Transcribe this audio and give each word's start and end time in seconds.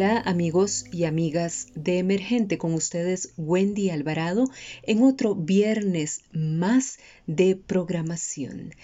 Hola 0.00 0.22
amigos 0.24 0.86
y 0.90 1.04
amigas 1.04 1.66
de 1.74 1.98
Emergente, 1.98 2.56
con 2.56 2.72
ustedes 2.72 3.34
Wendy 3.36 3.90
Alvarado 3.90 4.48
en 4.82 5.02
otro 5.02 5.34
viernes 5.34 6.22
más 6.32 6.98
de 7.26 7.54
programación. 7.54 8.74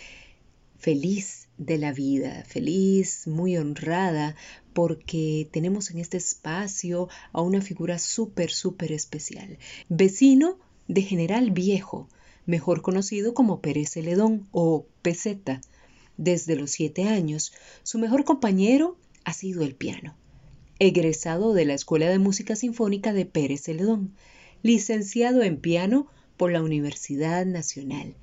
Feliz 0.76 1.48
de 1.56 1.78
la 1.78 1.94
vida, 1.94 2.44
feliz, 2.46 3.26
muy 3.26 3.56
honrada 3.56 4.36
porque 4.74 5.48
tenemos 5.50 5.90
en 5.90 6.00
este 6.00 6.18
espacio 6.18 7.08
a 7.32 7.40
una 7.40 7.62
figura 7.62 7.98
súper, 7.98 8.50
súper 8.50 8.92
especial. 8.92 9.56
Vecino 9.88 10.58
de 10.86 11.00
General 11.00 11.50
Viejo, 11.50 12.10
mejor 12.44 12.82
conocido 12.82 13.32
como 13.32 13.62
Pérez 13.62 13.92
Celedón 13.92 14.46
o 14.52 14.84
Peseta. 15.00 15.62
Desde 16.18 16.56
los 16.56 16.72
siete 16.72 17.04
años, 17.04 17.54
su 17.84 17.98
mejor 17.98 18.26
compañero 18.26 18.98
ha 19.24 19.32
sido 19.32 19.62
el 19.62 19.74
piano 19.74 20.14
egresado 20.78 21.54
de 21.54 21.64
la 21.64 21.74
Escuela 21.74 22.08
de 22.08 22.18
Música 22.18 22.56
Sinfónica 22.56 23.12
de 23.12 23.26
Pérez 23.26 23.62
Celedón, 23.62 24.14
licenciado 24.62 25.42
en 25.42 25.58
piano 25.58 26.06
por 26.36 26.52
la 26.52 26.62
Universidad 26.62 27.46
Nacional, 27.46 28.14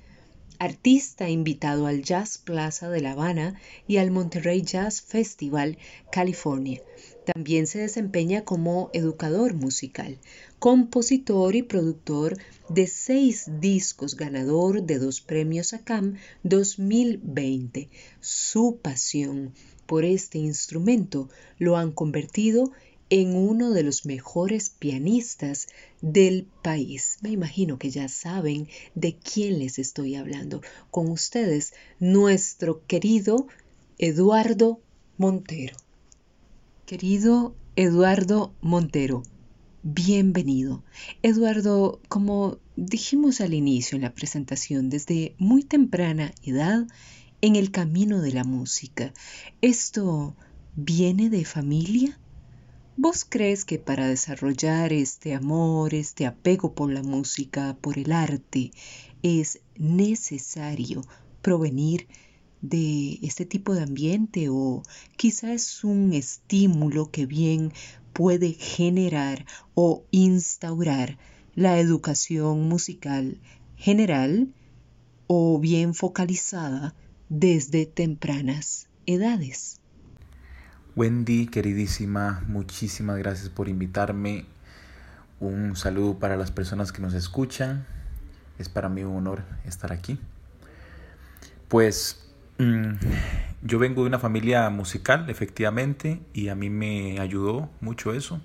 artista 0.58 1.28
invitado 1.28 1.86
al 1.86 2.02
Jazz 2.02 2.38
Plaza 2.38 2.88
de 2.88 3.00
La 3.00 3.12
Habana 3.12 3.60
y 3.88 3.96
al 3.96 4.10
Monterrey 4.10 4.62
Jazz 4.62 5.02
Festival, 5.02 5.78
California. 6.12 6.80
También 7.24 7.66
se 7.66 7.78
desempeña 7.78 8.44
como 8.44 8.90
educador 8.92 9.54
musical, 9.54 10.18
compositor 10.58 11.56
y 11.56 11.62
productor 11.62 12.36
de 12.68 12.86
seis 12.86 13.50
discos, 13.60 14.16
ganador 14.16 14.82
de 14.82 14.98
dos 14.98 15.20
premios 15.20 15.72
ACAM 15.72 16.18
2020. 16.42 17.88
Su 18.20 18.78
pasión 18.80 19.54
por 19.86 20.04
este 20.04 20.38
instrumento 20.38 21.28
lo 21.58 21.76
han 21.76 21.92
convertido 21.92 22.72
en 23.10 23.36
uno 23.36 23.70
de 23.70 23.82
los 23.82 24.06
mejores 24.06 24.70
pianistas 24.70 25.68
del 26.00 26.46
país. 26.62 27.18
Me 27.20 27.30
imagino 27.30 27.78
que 27.78 27.90
ya 27.90 28.08
saben 28.08 28.68
de 28.94 29.16
quién 29.16 29.58
les 29.58 29.78
estoy 29.78 30.16
hablando. 30.16 30.62
Con 30.90 31.10
ustedes, 31.10 31.74
nuestro 32.00 32.84
querido 32.86 33.46
Eduardo 33.98 34.80
Montero. 35.16 35.76
Querido 36.86 37.54
Eduardo 37.76 38.52
Montero, 38.60 39.22
bienvenido. 39.82 40.82
Eduardo, 41.22 42.00
como 42.08 42.58
dijimos 42.76 43.40
al 43.40 43.54
inicio 43.54 43.96
en 43.96 44.02
la 44.02 44.14
presentación, 44.14 44.90
desde 44.90 45.34
muy 45.38 45.62
temprana 45.62 46.32
edad 46.42 46.86
en 47.44 47.56
el 47.56 47.70
camino 47.70 48.22
de 48.22 48.32
la 48.32 48.42
música. 48.42 49.12
¿Esto 49.60 50.34
viene 50.76 51.28
de 51.28 51.44
familia? 51.44 52.18
¿Vos 52.96 53.26
crees 53.28 53.66
que 53.66 53.78
para 53.78 54.08
desarrollar 54.08 54.94
este 54.94 55.34
amor, 55.34 55.92
este 55.92 56.24
apego 56.24 56.74
por 56.74 56.90
la 56.90 57.02
música, 57.02 57.76
por 57.82 57.98
el 57.98 58.12
arte, 58.12 58.70
es 59.22 59.60
necesario 59.76 61.02
provenir 61.42 62.08
de 62.62 63.18
este 63.20 63.44
tipo 63.44 63.74
de 63.74 63.82
ambiente 63.82 64.48
o 64.48 64.82
quizá 65.18 65.52
es 65.52 65.84
un 65.84 66.14
estímulo 66.14 67.10
que 67.10 67.26
bien 67.26 67.74
puede 68.14 68.54
generar 68.54 69.44
o 69.74 70.02
instaurar 70.12 71.18
la 71.54 71.78
educación 71.78 72.70
musical 72.70 73.38
general 73.76 74.54
o 75.26 75.58
bien 75.58 75.92
focalizada 75.92 76.94
desde 77.38 77.84
tempranas 77.84 78.86
edades. 79.06 79.80
Wendy, 80.94 81.48
queridísima, 81.48 82.44
muchísimas 82.46 83.18
gracias 83.18 83.48
por 83.48 83.68
invitarme. 83.68 84.46
Un 85.40 85.74
saludo 85.74 86.20
para 86.20 86.36
las 86.36 86.52
personas 86.52 86.92
que 86.92 87.02
nos 87.02 87.12
escuchan. 87.12 87.86
Es 88.58 88.68
para 88.68 88.88
mí 88.88 89.02
un 89.02 89.16
honor 89.16 89.42
estar 89.64 89.92
aquí. 89.92 90.20
Pues 91.66 92.24
mm, 92.58 92.92
yo 93.62 93.80
vengo 93.80 94.02
de 94.02 94.08
una 94.08 94.20
familia 94.20 94.70
musical, 94.70 95.28
efectivamente, 95.28 96.20
y 96.32 96.48
a 96.48 96.54
mí 96.54 96.70
me 96.70 97.18
ayudó 97.18 97.68
mucho 97.80 98.14
eso. 98.14 98.40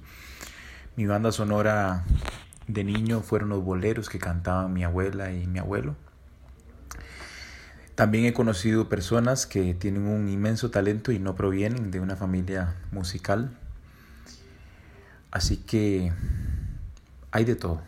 Mi 0.96 1.06
banda 1.06 1.32
sonora 1.32 2.06
de 2.68 2.84
niño 2.84 3.22
fueron 3.22 3.50
los 3.50 3.64
boleros 3.64 4.10
que 4.10 4.18
cantaban 4.18 4.74
mi 4.74 4.84
abuela 4.84 5.32
y 5.32 5.46
mi 5.46 5.60
abuelo. 5.60 5.96
También 8.00 8.24
he 8.24 8.32
conocido 8.32 8.88
personas 8.88 9.46
que 9.46 9.74
tienen 9.74 10.08
un 10.08 10.30
inmenso 10.30 10.72
talento 10.72 11.12
y 11.12 11.20
no 11.20 11.36
provienen 11.36 11.92
de 11.92 12.00
una 12.00 12.16
familia 12.16 12.78
musical. 12.94 13.52
Así 15.32 15.58
que 15.58 16.14
hay 17.32 17.44
de 17.44 17.58
todo. 17.58 17.82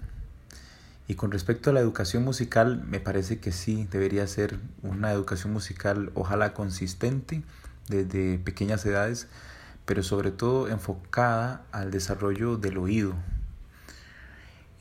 Y 1.08 1.16
con 1.16 1.32
respecto 1.32 1.70
a 1.70 1.74
la 1.74 1.80
educación 1.80 2.26
musical, 2.26 2.84
me 2.90 3.00
parece 3.00 3.40
que 3.40 3.54
sí, 3.54 3.88
debería 3.90 4.28
ser 4.28 4.60
una 4.82 5.14
educación 5.14 5.54
musical, 5.54 6.12
ojalá 6.14 6.54
consistente, 6.54 7.42
desde 7.88 8.38
pequeñas 8.38 8.86
edades, 8.86 9.30
pero 9.86 10.04
sobre 10.04 10.32
todo 10.32 10.68
enfocada 10.68 11.64
al 11.72 11.90
desarrollo 11.90 12.58
del 12.58 12.80
oído. 12.80 13.16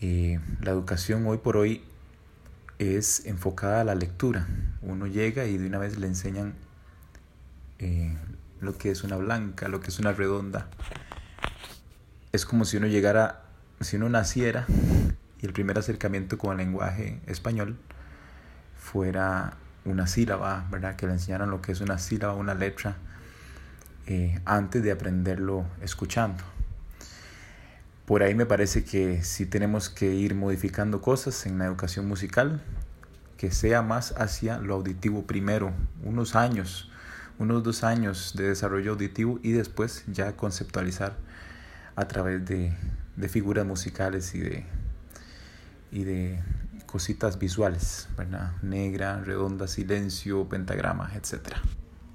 Eh, 0.00 0.40
la 0.60 0.72
educación 0.72 1.24
hoy 1.28 1.38
por 1.38 1.56
hoy 1.56 1.84
es 2.80 3.26
enfocada 3.26 3.82
a 3.82 3.84
la 3.84 3.94
lectura. 3.94 4.48
Uno 4.80 5.06
llega 5.06 5.44
y 5.44 5.58
de 5.58 5.66
una 5.66 5.78
vez 5.78 5.98
le 5.98 6.06
enseñan 6.06 6.54
eh, 7.78 8.16
lo 8.58 8.78
que 8.78 8.90
es 8.90 9.04
una 9.04 9.16
blanca, 9.16 9.68
lo 9.68 9.80
que 9.80 9.88
es 9.88 9.98
una 9.98 10.12
redonda. 10.12 10.66
Es 12.32 12.46
como 12.46 12.64
si 12.64 12.78
uno 12.78 12.86
llegara, 12.86 13.42
si 13.80 13.96
uno 13.96 14.08
naciera 14.08 14.64
y 15.42 15.46
el 15.46 15.52
primer 15.52 15.78
acercamiento 15.78 16.38
con 16.38 16.52
el 16.52 16.66
lenguaje 16.66 17.20
español 17.26 17.76
fuera 18.78 19.58
una 19.84 20.06
sílaba, 20.06 20.66
¿verdad? 20.70 20.96
Que 20.96 21.06
le 21.06 21.12
enseñaran 21.12 21.50
lo 21.50 21.60
que 21.60 21.72
es 21.72 21.82
una 21.82 21.98
sílaba, 21.98 22.34
una 22.34 22.54
letra, 22.54 22.96
eh, 24.06 24.40
antes 24.46 24.82
de 24.82 24.90
aprenderlo 24.90 25.66
escuchando. 25.82 26.42
Por 28.06 28.22
ahí 28.22 28.34
me 28.34 28.46
parece 28.46 28.84
que 28.84 29.22
sí 29.22 29.46
tenemos 29.46 29.88
que 29.88 30.14
ir 30.14 30.34
modificando 30.34 31.00
cosas 31.00 31.46
en 31.46 31.58
la 31.58 31.66
educación 31.66 32.08
musical, 32.08 32.60
que 33.36 33.50
sea 33.50 33.82
más 33.82 34.12
hacia 34.18 34.58
lo 34.58 34.74
auditivo 34.74 35.26
primero, 35.26 35.72
unos 36.02 36.34
años, 36.34 36.90
unos 37.38 37.62
dos 37.62 37.84
años 37.84 38.34
de 38.36 38.48
desarrollo 38.48 38.92
auditivo 38.92 39.38
y 39.42 39.52
después 39.52 40.04
ya 40.08 40.36
conceptualizar 40.36 41.16
a 41.96 42.06
través 42.08 42.44
de, 42.44 42.76
de 43.16 43.28
figuras 43.28 43.64
musicales 43.64 44.34
y 44.34 44.40
de, 44.40 44.66
y 45.92 46.04
de 46.04 46.42
cositas 46.86 47.38
visuales, 47.38 48.08
¿verdad? 48.16 48.52
Negra, 48.62 49.20
redonda, 49.20 49.68
silencio, 49.68 50.48
pentagrama, 50.48 51.12
etcétera. 51.14 51.62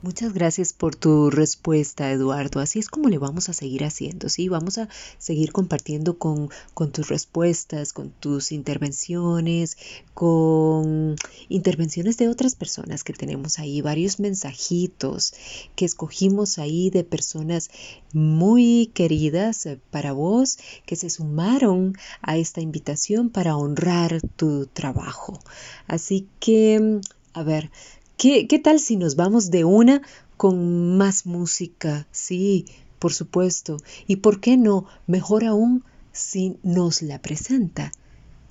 Muchas 0.05 0.35
gracias 0.35 0.71
por 0.71 0.95
tu 0.95 1.31
respuesta, 1.31 2.11
Eduardo. 2.11 2.59
Así 2.59 2.77
es 2.77 2.89
como 2.89 3.09
le 3.09 3.17
vamos 3.17 3.49
a 3.49 3.53
seguir 3.53 3.83
haciendo, 3.83 4.29
¿sí? 4.29 4.49
Vamos 4.49 4.77
a 4.77 4.87
seguir 5.17 5.51
compartiendo 5.51 6.19
con, 6.19 6.49
con 6.75 6.91
tus 6.91 7.07
respuestas, 7.07 7.91
con 7.91 8.11
tus 8.11 8.51
intervenciones, 8.51 9.77
con 10.13 11.15
intervenciones 11.49 12.17
de 12.17 12.29
otras 12.29 12.53
personas 12.53 13.03
que 13.03 13.13
tenemos 13.13 13.57
ahí, 13.57 13.81
varios 13.81 14.19
mensajitos 14.19 15.33
que 15.75 15.85
escogimos 15.85 16.59
ahí 16.59 16.91
de 16.91 17.03
personas 17.03 17.71
muy 18.13 18.91
queridas 18.93 19.67
para 19.89 20.11
vos 20.11 20.59
que 20.85 20.97
se 20.97 21.09
sumaron 21.09 21.97
a 22.21 22.37
esta 22.37 22.61
invitación 22.61 23.31
para 23.31 23.57
honrar 23.57 24.21
tu 24.35 24.67
trabajo. 24.67 25.39
Así 25.87 26.27
que, 26.39 27.01
a 27.33 27.41
ver, 27.41 27.71
¿Qué, 28.17 28.47
tal 28.63 28.79
si 28.79 28.95
nos 28.95 29.15
vamos 29.15 29.51
de 29.51 29.65
una 29.65 30.01
con 30.37 30.97
más 30.97 31.25
música? 31.25 32.07
Sí, 32.11 32.65
por 32.97 33.13
supuesto. 33.13 33.77
¿Y 34.07 34.17
por 34.17 34.39
qué 34.39 34.55
no? 34.55 34.85
Mejor 35.05 35.43
aún 35.43 35.83
si 36.13 36.57
nos 36.63 37.01
la 37.01 37.21
presenta 37.21 37.91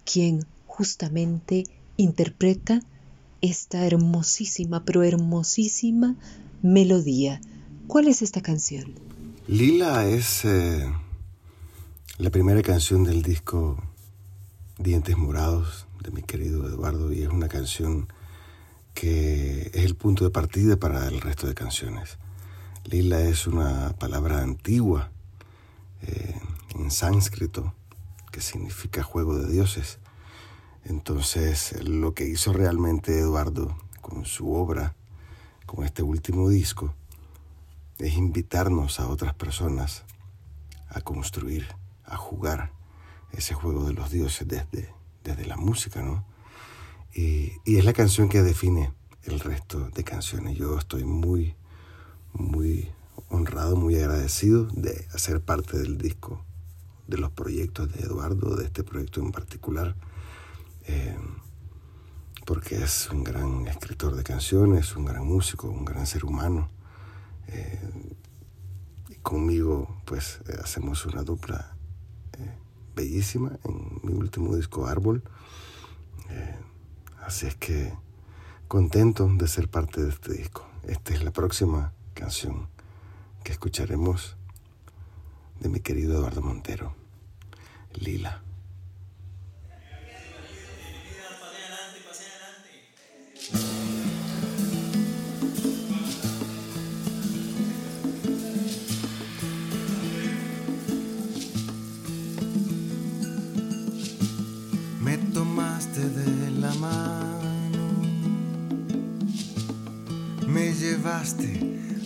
quien 0.05 0.45
justamente 0.67 1.65
interpreta 1.97 2.83
esta 3.41 3.87
hermosísima, 3.87 4.85
pero 4.85 5.03
hermosísima 5.03 6.17
melodía. 6.63 7.41
¿Cuál 7.87 8.09
es 8.09 8.21
esta 8.21 8.43
canción? 8.43 8.93
Lila 9.47 10.07
es 10.07 10.45
eh, 10.45 10.93
la 12.19 12.31
primera 12.31 12.63
canción 12.63 13.05
del 13.05 13.23
disco 13.23 13.83
Dientes 14.79 15.17
Morados 15.17 15.87
de 16.03 16.11
mi 16.11 16.23
querido 16.23 16.67
Eduardo 16.67 17.13
y 17.13 17.23
es 17.23 17.29
una 17.29 17.49
canción 17.49 18.09
que 18.95 19.71
es 19.75 19.85
el 19.85 19.97
punto 19.97 20.25
de 20.25 20.31
partida 20.31 20.77
para 20.77 21.07
el 21.09 21.21
resto 21.21 21.47
de 21.47 21.55
canciones. 21.55 22.19
Lila 22.85 23.21
es 23.21 23.47
una 23.47 23.95
palabra 23.99 24.41
antigua 24.41 25.11
eh, 26.03 26.41
en 26.75 26.91
sánscrito 26.91 27.75
que 28.31 28.41
significa 28.41 29.03
juego 29.03 29.37
de 29.37 29.51
dioses. 29.51 29.99
Entonces, 30.85 31.83
lo 31.83 32.15
que 32.15 32.27
hizo 32.29 32.53
realmente 32.53 33.19
Eduardo 33.19 33.77
con 34.01 34.25
su 34.25 34.53
obra, 34.53 34.95
con 35.67 35.85
este 35.85 36.03
último 36.03 36.49
disco, 36.49 36.95
es 37.99 38.15
invitarnos 38.15 39.01
a 39.01 39.09
otras 39.09 39.35
personas 39.35 40.05
a 40.89 41.01
construir, 41.01 41.67
a 42.05 42.17
jugar 42.17 42.73
ese 43.33 43.55
juego 43.55 43.85
de 43.85 43.95
los 43.95 44.11
dioses 44.11 44.47
desde, 44.47 44.93
desde 45.25 45.47
la 45.47 45.57
música, 45.57 46.03
¿no? 46.03 46.25
Y, 47.15 47.53
es 47.65 47.85
la 47.85 47.93
canción 47.93 48.29
que 48.29 48.43
define 48.43 48.93
el 49.23 49.39
resto 49.39 49.89
de 49.91 50.03
canciones. 50.03 50.59
Yo 50.59 50.77
estoy 50.77 51.05
muy, 51.05 51.55
muy 52.33 52.91
honrado, 53.29 53.77
muy 53.77 53.97
agradecido 53.97 54.65
de 54.67 55.07
hacer 55.15 55.41
parte 55.41 55.79
del 55.79 55.97
disco, 55.97 56.45
de 57.07 57.19
los 57.19 57.31
proyectos 57.31 57.93
de 57.93 58.01
Eduardo, 58.01 58.57
de 58.57 58.65
este 58.65 58.83
proyecto 58.83 59.21
en 59.21 59.31
particular, 59.31 59.95
eh, 60.87 61.17
porque 62.47 62.83
es 62.83 63.09
un 63.11 63.23
gran 63.23 63.69
escritor 63.69 64.17
de 64.17 64.25
canciones, 64.25 64.97
un 64.97 65.05
gran 65.05 65.25
músico, 65.25 65.69
un 65.69 65.85
gran 65.85 66.07
ser 66.07 66.25
humano. 66.25 66.69
Eh, 67.47 67.91
y 69.09 69.15
conmigo, 69.17 70.03
pues, 70.05 70.41
eh, 70.49 70.57
hacemos 70.63 71.07
una 71.07 71.23
dupla 71.23 71.71
bellísima 72.97 73.59
en 73.65 74.01
mi 74.03 74.13
último 74.15 74.57
disco 74.57 74.87
Árbol. 74.87 75.23
Así 77.27 77.47
es 77.47 77.57
que 77.57 77.93
contento 78.69 79.29
de 79.29 79.49
ser 79.49 79.69
parte 79.69 80.03
de 80.03 80.11
este 80.11 80.33
disco. 80.33 80.67
Esta 80.87 81.15
es 81.15 81.25
la 81.25 81.31
próxima 81.31 81.93
canción 82.15 82.69
que 83.43 83.53
escucharemos 83.53 84.37
de 85.61 85.69
mi 85.69 85.81
querido 85.81 86.15
Eduardo 86.15 86.43
Montero, 86.43 86.95
Lila. 87.95 88.44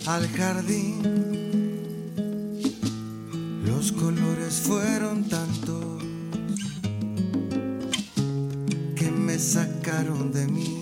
Al 0.05 0.27
jardín 0.37 1.01
los 3.65 3.91
colores 3.91 4.61
fueron 4.61 5.27
tantos 5.27 6.03
que 8.95 9.09
me 9.09 9.39
sacaron 9.39 10.31
de 10.31 10.45
mí. 10.45 10.78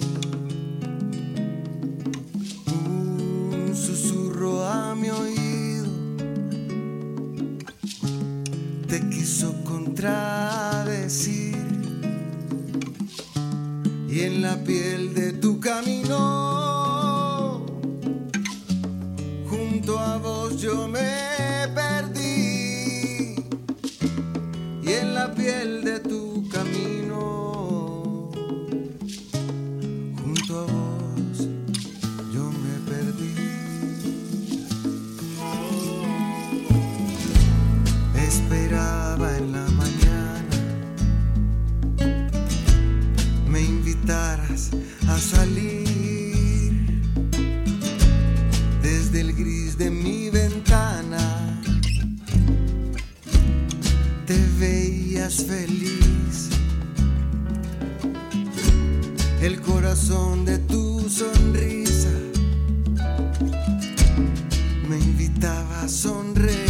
sonreír. 66.38 66.67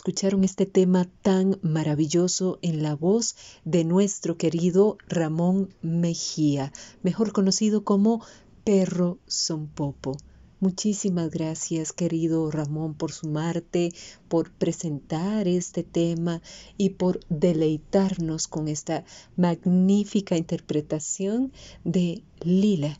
Escucharon 0.00 0.44
este 0.44 0.64
tema 0.64 1.06
tan 1.20 1.58
maravilloso 1.60 2.58
en 2.62 2.82
la 2.82 2.96
voz 2.96 3.36
de 3.66 3.84
nuestro 3.84 4.38
querido 4.38 4.96
Ramón 5.10 5.74
Mejía, 5.82 6.72
mejor 7.02 7.34
conocido 7.34 7.84
como 7.84 8.24
Perro 8.64 9.18
Sonpopo. 9.26 10.16
Muchísimas 10.58 11.28
gracias, 11.28 11.92
querido 11.92 12.50
Ramón, 12.50 12.94
por 12.94 13.12
sumarte, 13.12 13.92
por 14.28 14.50
presentar 14.50 15.46
este 15.46 15.82
tema 15.82 16.40
y 16.78 16.90
por 16.90 17.20
deleitarnos 17.28 18.48
con 18.48 18.68
esta 18.68 19.04
magnífica 19.36 20.38
interpretación 20.38 21.52
de 21.84 22.22
Lila 22.40 22.96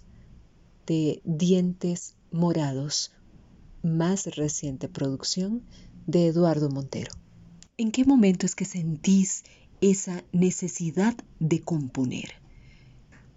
de 0.86 1.22
Dientes 1.24 2.14
Morados, 2.30 3.12
más 3.82 4.26
reciente 4.36 4.86
producción 4.90 5.62
de 6.06 6.26
Eduardo 6.26 6.70
Montero. 6.70 7.12
¿En 7.76 7.90
qué 7.90 8.04
momento 8.04 8.46
es 8.46 8.54
que 8.54 8.64
sentís 8.64 9.44
esa 9.80 10.22
necesidad 10.32 11.16
de 11.38 11.60
componer? 11.60 12.32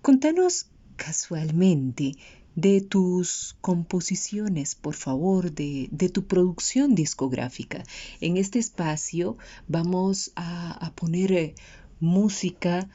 Contanos 0.01 0.67
casualmente 0.95 2.13
de 2.55 2.81
tus 2.81 3.55
composiciones, 3.61 4.75
por 4.75 4.95
favor, 4.95 5.51
de, 5.51 5.87
de, 5.91 6.09
tu 6.09 6.27
producción 6.27 6.93
discográfica. 6.93 7.83
En 8.21 8.37
este 8.37 8.59
espacio 8.59 9.37
vamos 9.67 10.31
a, 10.35 10.71
a 10.85 10.93
poner 10.93 11.31
eh, 11.31 11.55
música 11.99 12.89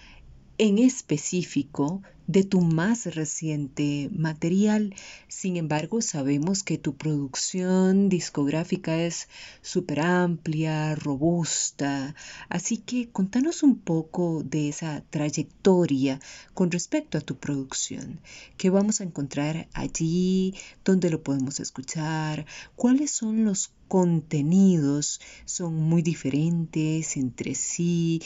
en 0.58 0.78
específico 0.78 2.02
de 2.28 2.44
tu 2.44 2.60
más 2.60 3.06
reciente 3.14 4.10
material. 4.12 4.94
Sin 5.28 5.56
embargo, 5.56 6.02
sabemos 6.02 6.62
que 6.62 6.76
tu 6.76 6.94
producción 6.94 8.10
discográfica 8.10 9.02
es 9.02 9.28
súper 9.62 10.00
amplia, 10.00 10.94
robusta. 10.94 12.14
Así 12.50 12.76
que 12.76 13.08
contanos 13.08 13.62
un 13.62 13.78
poco 13.78 14.42
de 14.44 14.68
esa 14.68 15.02
trayectoria 15.08 16.20
con 16.52 16.70
respecto 16.70 17.16
a 17.16 17.22
tu 17.22 17.36
producción. 17.38 18.20
¿Qué 18.58 18.68
vamos 18.68 19.00
a 19.00 19.04
encontrar 19.04 19.68
allí? 19.72 20.54
¿Dónde 20.84 21.08
lo 21.08 21.22
podemos 21.22 21.60
escuchar? 21.60 22.44
¿Cuáles 22.76 23.10
son 23.10 23.46
los 23.46 23.70
contenidos? 23.88 25.20
¿Son 25.46 25.74
muy 25.74 26.02
diferentes 26.02 27.16
entre 27.16 27.54
sí? 27.54 28.20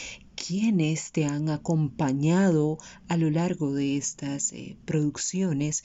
¿Quiénes 0.44 1.12
te 1.12 1.24
han 1.24 1.50
acompañado 1.50 2.78
a 3.06 3.16
lo 3.16 3.30
largo 3.30 3.72
de 3.72 3.96
estas 3.96 4.52
eh, 4.52 4.76
producciones, 4.84 5.84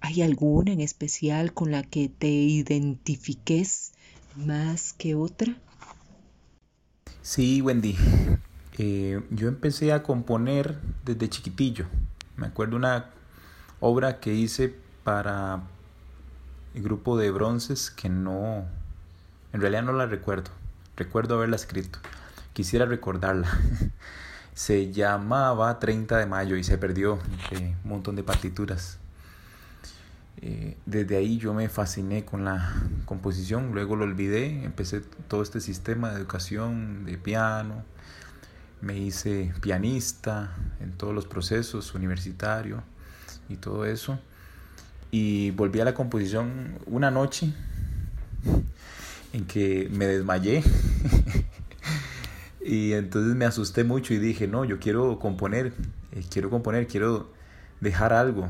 ¿hay 0.00 0.20
alguna 0.20 0.72
en 0.72 0.82
especial 0.82 1.54
con 1.54 1.70
la 1.70 1.82
que 1.82 2.10
te 2.10 2.28
identifiques 2.28 3.92
más 4.36 4.92
que 4.92 5.14
otra? 5.14 5.56
Sí, 7.22 7.62
Wendy. 7.62 7.96
Eh, 8.76 9.22
yo 9.30 9.48
empecé 9.48 9.92
a 9.92 10.02
componer 10.02 10.78
desde 11.06 11.30
chiquitillo. 11.30 11.86
Me 12.36 12.48
acuerdo 12.48 12.76
una 12.76 13.10
obra 13.80 14.20
que 14.20 14.34
hice 14.34 14.74
para 15.02 15.62
el 16.74 16.82
grupo 16.82 17.16
de 17.16 17.30
bronces 17.30 17.90
que 17.90 18.10
no, 18.10 18.66
en 19.54 19.60
realidad 19.62 19.82
no 19.82 19.94
la 19.94 20.04
recuerdo. 20.04 20.50
Recuerdo 20.94 21.36
haberla 21.36 21.56
escrito. 21.56 22.00
Quisiera 22.54 22.86
recordarla. 22.86 23.48
se 24.54 24.92
llamaba 24.92 25.80
30 25.80 26.16
de 26.16 26.26
mayo 26.26 26.56
y 26.56 26.62
se 26.64 26.78
perdió 26.78 27.18
un 27.52 27.76
montón 27.84 28.14
de 28.16 28.22
partituras. 28.22 28.98
Eh, 30.40 30.76
desde 30.86 31.16
ahí 31.16 31.38
yo 31.38 31.54
me 31.54 31.68
fasciné 31.68 32.24
con 32.24 32.44
la 32.44 32.74
composición, 33.04 33.72
luego 33.72 33.96
lo 33.96 34.04
olvidé, 34.04 34.64
empecé 34.64 35.00
todo 35.28 35.42
este 35.42 35.60
sistema 35.60 36.10
de 36.10 36.16
educación 36.16 37.04
de 37.04 37.18
piano, 37.18 37.82
me 38.80 38.96
hice 38.98 39.52
pianista 39.60 40.54
en 40.80 40.92
todos 40.92 41.14
los 41.14 41.26
procesos 41.26 41.94
universitario 41.94 42.82
y 43.48 43.56
todo 43.56 43.84
eso. 43.84 44.18
Y 45.10 45.50
volví 45.52 45.80
a 45.80 45.84
la 45.84 45.94
composición 45.94 46.78
una 46.86 47.10
noche 47.10 47.52
en 49.32 49.46
que 49.46 49.88
me 49.90 50.06
desmayé 50.06 50.62
Y 52.66 52.94
entonces 52.94 53.36
me 53.36 53.44
asusté 53.44 53.84
mucho 53.84 54.14
y 54.14 54.18
dije, 54.18 54.48
no, 54.48 54.64
yo 54.64 54.78
quiero 54.78 55.18
componer, 55.18 55.74
eh, 56.12 56.24
quiero 56.30 56.48
componer, 56.48 56.86
quiero 56.86 57.30
dejar 57.82 58.14
algo, 58.14 58.48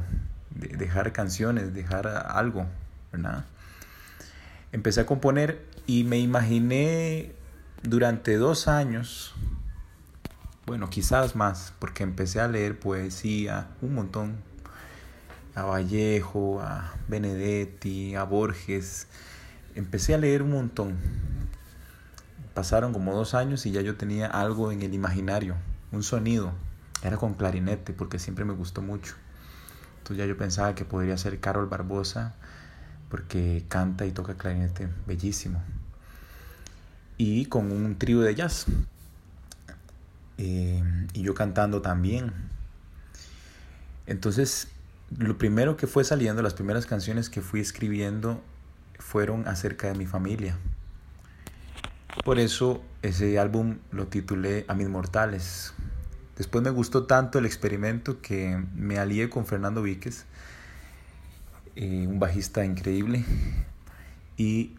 dejar 0.50 1.12
canciones, 1.12 1.74
dejar 1.74 2.06
algo. 2.06 2.64
Empecé 4.70 5.00
a 5.00 5.06
componer 5.06 5.66
y 5.88 6.04
me 6.04 6.20
imaginé 6.20 7.32
durante 7.82 8.36
dos 8.36 8.68
años, 8.68 9.34
bueno, 10.66 10.90
quizás 10.90 11.34
más, 11.34 11.74
porque 11.80 12.04
empecé 12.04 12.40
a 12.40 12.46
leer 12.46 12.78
poesía, 12.78 13.66
un 13.82 13.94
montón, 13.94 14.36
a 15.56 15.64
Vallejo, 15.64 16.60
a 16.60 16.94
Benedetti, 17.08 18.14
a 18.14 18.22
Borges, 18.22 19.08
empecé 19.74 20.14
a 20.14 20.18
leer 20.18 20.42
un 20.42 20.52
montón 20.52 20.98
Pasaron 22.54 22.92
como 22.92 23.14
dos 23.14 23.34
años 23.34 23.66
y 23.66 23.72
ya 23.72 23.80
yo 23.80 23.96
tenía 23.96 24.26
algo 24.28 24.70
en 24.70 24.82
el 24.82 24.94
imaginario, 24.94 25.56
un 25.90 26.04
sonido. 26.04 26.52
Era 27.02 27.16
con 27.16 27.34
clarinete 27.34 27.92
porque 27.92 28.18
siempre 28.18 28.44
me 28.44 28.54
gustó 28.54 28.80
mucho. 28.80 29.14
Entonces 29.98 30.18
ya 30.18 30.26
yo 30.26 30.36
pensaba 30.36 30.74
que 30.74 30.84
podría 30.84 31.18
ser 31.18 31.40
Carol 31.40 31.66
Barbosa 31.66 32.34
porque 33.08 33.64
canta 33.68 34.06
y 34.06 34.12
toca 34.12 34.34
clarinete 34.34 34.88
bellísimo. 35.06 35.60
Y 37.16 37.46
con 37.46 37.72
un 37.72 37.98
trío 37.98 38.20
de 38.20 38.34
jazz. 38.34 38.66
Eh, 40.38 40.82
y 41.12 41.22
yo 41.22 41.34
cantando 41.34 41.82
también. 41.82 42.32
Entonces, 44.06 44.68
lo 45.16 45.38
primero 45.38 45.76
que 45.76 45.86
fue 45.86 46.04
saliendo, 46.04 46.42
las 46.42 46.54
primeras 46.54 46.86
canciones 46.86 47.30
que 47.30 47.40
fui 47.40 47.60
escribiendo 47.60 48.42
fueron 48.98 49.48
acerca 49.48 49.88
de 49.88 49.94
mi 49.94 50.06
familia. 50.06 50.56
Por 52.22 52.38
eso 52.38 52.82
ese 53.02 53.38
álbum 53.38 53.78
lo 53.90 54.06
titulé 54.06 54.64
A 54.68 54.74
mis 54.74 54.88
mortales. 54.88 55.74
Después 56.36 56.62
me 56.62 56.70
gustó 56.70 57.06
tanto 57.06 57.38
el 57.38 57.46
experimento 57.46 58.20
que 58.20 58.62
me 58.74 58.98
alié 58.98 59.28
con 59.28 59.46
Fernando 59.46 59.82
Víquez, 59.82 60.24
eh, 61.76 62.06
un 62.06 62.18
bajista 62.18 62.64
increíble, 62.64 63.24
y 64.36 64.74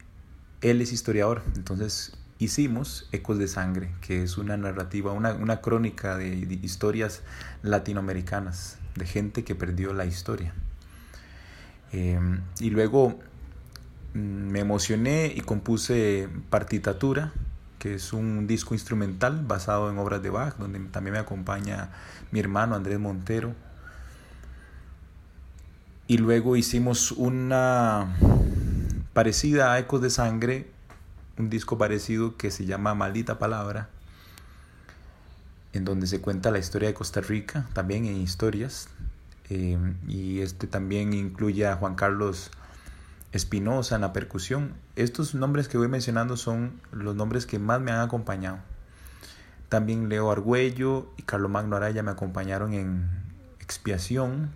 él 0.62 0.82
es 0.82 0.94
historiador. 0.94 1.44
Entonces 1.56 2.18
hicimos 2.40 3.08
Ecos 3.12 3.38
de 3.38 3.48
Sangre, 3.48 3.92
que 4.02 4.24
es 4.24 4.38
una 4.38 4.58
narrativa, 4.58 5.12
una, 5.12 5.62
crónica 5.62 6.18
de, 6.18 6.30
historias 6.62 7.22
latinoamericanas, 7.64 8.78
de 8.96 9.06
gente 9.06 9.44
que 9.44 9.56
perdió 9.56 9.94
la 9.94 10.06
historia. 10.06 10.54
Eh, 11.92 12.20
y 12.60 12.70
luego 12.70 13.20
me 14.16 14.62
emocioné 14.62 15.34
y 15.36 15.42
compuse 15.42 16.30
Partitatura, 16.50 17.34
que 17.80 17.96
es 17.96 18.14
un 18.14 18.48
disco 18.48 18.74
instrumental 18.74 19.44
basado 19.46 19.92
en 19.92 19.98
obras 19.98 20.24
de 20.24 20.30
Bach, 20.30 20.56
donde 20.58 20.80
también 20.90 21.14
me 21.14 21.20
acompaña 21.20 21.90
mi 22.32 22.40
hermano 22.40 22.76
Andrés 22.76 22.98
Montero. 22.98 23.54
Y 26.08 26.18
luego 26.18 26.56
hicimos 26.56 27.12
una 27.12 28.16
parecida 29.12 29.74
a 29.74 29.80
Ecos 29.80 30.02
de 30.02 30.10
Sangre, 30.10 30.72
un 31.38 31.50
disco 31.50 31.78
parecido 31.78 32.38
que 32.38 32.52
se 32.52 32.66
llama 32.66 32.96
Maldita 32.96 33.38
Palabra, 33.38 33.90
en 35.74 35.84
donde 35.84 36.08
se 36.08 36.22
cuenta 36.22 36.52
la 36.52 36.60
historia 36.60 36.88
de 36.88 36.94
Costa 36.94 37.20
Rica, 37.20 37.68
también 37.74 38.06
en 38.06 38.16
historias. 38.22 38.88
Eh, 39.50 39.78
y 40.08 40.40
este 40.40 40.68
también 40.68 41.14
incluye 41.14 41.68
a 41.68 41.76
Juan 41.76 41.96
Carlos 41.96 42.50
Espinosa 43.32 43.96
en 43.96 44.02
la 44.02 44.14
percusión. 44.14 44.74
Estos 44.96 45.36
nombres 45.36 45.68
que 45.68 45.78
voy 45.78 45.88
mencionando 45.88 46.38
son 46.38 46.80
los 46.92 47.16
nombres 47.16 47.46
que 47.46 47.60
más 47.60 47.82
me 47.82 47.92
han 47.92 48.00
acompañado. 48.00 48.60
También 49.70 50.10
Leo 50.10 50.32
Argüello 50.32 51.08
y 51.18 51.24
Carlos 51.24 51.52
Magno 51.52 51.76
Araya 51.76 52.04
me 52.04 52.12
acompañaron 52.12 52.74
en 52.74 53.10
Expiación. 53.60 54.52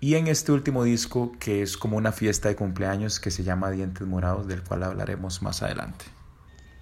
Y 0.00 0.14
en 0.14 0.26
este 0.28 0.52
último 0.52 0.84
disco, 0.84 1.32
que 1.38 1.62
es 1.62 1.76
como 1.76 1.96
una 1.96 2.12
fiesta 2.12 2.48
de 2.48 2.56
cumpleaños 2.56 3.20
que 3.20 3.30
se 3.30 3.42
llama 3.42 3.70
Dientes 3.70 4.06
Morados, 4.06 4.46
del 4.46 4.62
cual 4.62 4.84
hablaremos 4.84 5.42
más 5.42 5.62
adelante. 5.62 6.04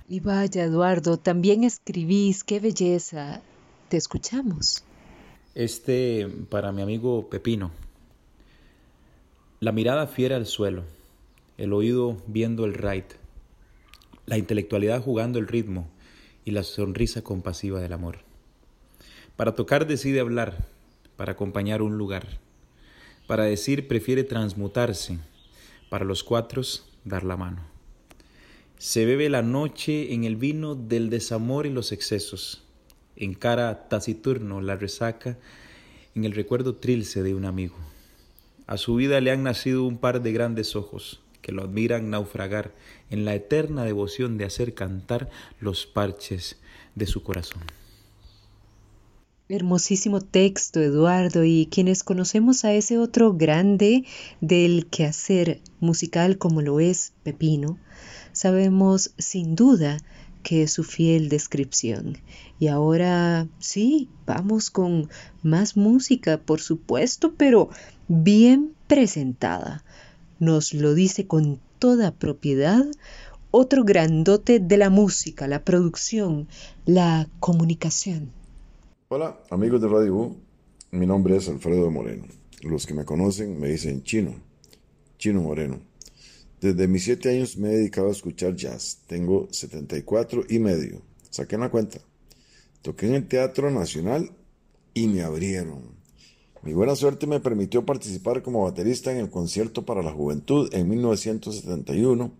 Y 0.09 0.21
vaya, 0.21 0.65
Eduardo, 0.65 1.19
también 1.19 1.65
escribís, 1.65 2.45
qué 2.45 2.61
belleza. 2.61 3.41
Te 3.89 3.97
escuchamos. 3.97 4.85
Este 5.55 6.29
para 6.51 6.71
mi 6.71 6.83
amigo 6.83 7.29
Pepino. 7.29 7.71
La 9.59 9.73
mirada 9.73 10.07
fiera 10.07 10.37
al 10.37 10.45
suelo, 10.45 10.85
el 11.57 11.73
oído 11.73 12.19
viendo 12.27 12.67
el 12.67 12.75
right, 12.75 13.07
la 14.27 14.37
intelectualidad 14.37 15.01
jugando 15.01 15.39
el 15.39 15.49
ritmo 15.49 15.89
y 16.45 16.51
la 16.51 16.63
sonrisa 16.63 17.23
compasiva 17.23 17.81
del 17.81 17.95
amor. 17.95 18.19
Para 19.35 19.55
tocar 19.55 19.87
decide 19.87 20.21
hablar, 20.21 20.67
para 21.17 21.33
acompañar 21.33 21.81
un 21.81 21.97
lugar. 21.97 22.39
Para 23.27 23.45
decir 23.45 23.89
prefiere 23.89 24.25
transmutarse, 24.25 25.21
para 25.89 26.05
los 26.05 26.23
cuatro 26.23 26.61
dar 27.05 27.25
la 27.25 27.39
mano. 27.39 27.63
Se 28.77 29.07
bebe 29.07 29.31
la 29.31 29.41
noche 29.41 30.13
en 30.13 30.25
el 30.25 30.37
vino 30.37 30.75
del 30.75 31.09
desamor 31.09 31.65
y 31.65 31.71
los 31.71 31.93
excesos. 31.93 32.63
Encara 33.17 33.89
taciturno 33.89 34.61
la 34.61 34.77
resaca 34.77 35.39
en 36.15 36.27
el 36.27 36.33
recuerdo 36.33 36.75
trilce 36.75 37.23
de 37.23 37.35
un 37.35 37.47
amigo. 37.47 37.96
A 38.67 38.77
su 38.79 38.97
vida 38.97 39.21
le 39.21 39.31
han 39.31 39.45
nacido 39.45 39.85
un 39.85 39.99
par 39.99 40.23
de 40.23 40.33
grandes 40.33 40.75
ojos 40.75 41.23
que 41.41 41.53
lo 41.53 41.63
admiran 41.63 42.11
naufragar 42.11 42.75
en 43.11 43.25
la 43.25 43.35
eterna 43.35 43.85
devoción 43.85 44.37
de 44.37 44.45
hacer 44.45 44.75
cantar 44.75 45.31
los 45.61 45.87
parches 45.87 46.57
de 46.97 47.07
su 47.07 47.23
corazón. 47.23 47.63
Hermosísimo 49.49 50.21
texto, 50.23 50.81
Eduardo, 50.81 51.45
y 51.45 51.69
quienes 51.71 52.03
conocemos 52.03 52.65
a 52.65 52.73
ese 52.73 52.99
otro 52.99 53.35
grande 53.35 54.05
del 54.41 54.87
quehacer 54.87 55.61
musical 55.79 56.37
como 56.37 56.63
lo 56.63 56.81
es 56.81 57.13
Pepino, 57.23 57.79
sabemos 58.33 59.13
sin 59.19 59.55
duda 59.55 59.99
que 60.47 60.69
su 60.69 60.85
fiel 60.85 61.29
descripción. 61.29 62.19
Y 62.61 62.69
ahora 62.69 63.49
sí, 63.59 64.09
vamos 64.27 64.71
con 64.71 65.11
más 65.43 65.77
música, 65.77 66.39
por 66.39 66.61
supuesto, 66.61 67.35
pero 67.37 67.69
bien 68.07 68.73
presentada. 68.87 69.83
Nos 70.39 70.73
lo 70.73 70.95
dice 70.95 71.27
con 71.27 71.59
toda 71.81 72.13
propiedad 72.13 72.85
otro 73.51 73.83
grandote 73.83 74.61
de 74.61 74.77
la 74.77 74.89
música, 74.89 75.49
la 75.49 75.65
producción, 75.65 76.47
la 76.85 77.29
comunicación. 77.41 78.31
Hola 79.09 79.41
amigos 79.51 79.81
de 79.81 79.89
Radio 79.89 80.37
mi 80.93 81.07
nombre 81.07 81.39
es 81.39 81.49
Alfredo 81.49 81.91
Moreno. 81.91 82.27
Los 82.63 82.87
que 82.87 82.95
me 82.95 83.05
conocen 83.05 83.59
me 83.59 83.67
dicen 83.67 84.05
Chino, 84.05 84.37
Chino 85.19 85.43
Moreno. 85.43 85.81
Desde 86.61 86.89
mis 86.89 87.05
siete 87.05 87.31
años 87.31 87.57
me 87.59 87.69
he 87.69 87.77
dedicado 87.77 88.09
a 88.09 88.13
escuchar 88.13 88.55
jazz. 88.57 89.01
Tengo 89.07 89.49
74 89.51 90.45
y 90.49 90.59
medio. 90.59 91.03
Saqué 91.31 91.59
la 91.59 91.71
cuenta. 91.71 91.99
Toqué 92.83 93.09
en 93.09 93.15
el 93.15 93.29
Teatro 93.29 93.71
Nacional 93.71 94.31
y 94.95 95.07
me 95.09 95.23
abrieron. 95.23 95.97
Mi 96.63 96.73
buena 96.73 96.97
suerte 96.97 97.27
me 97.27 97.41
permitió 97.41 97.85
participar 97.85 98.43
como 98.43 98.65
baterista 98.65 99.13
en 99.13 99.19
el 99.19 99.31
Concierto 99.31 99.85
para 99.85 100.03
la 100.03 100.13
Juventud 100.13 100.69
en 100.73 100.89
1971, 100.89 102.33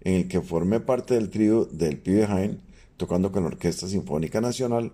en 0.00 0.14
el 0.14 0.28
que 0.28 0.40
formé 0.40 0.80
parte 0.80 1.14
del 1.14 1.28
trío 1.28 1.66
del 1.66 1.98
Pibe 1.98 2.26
Jaén, 2.26 2.60
tocando 2.96 3.30
con 3.30 3.42
la 3.42 3.50
Orquesta 3.50 3.86
Sinfónica 3.86 4.40
Nacional 4.40 4.92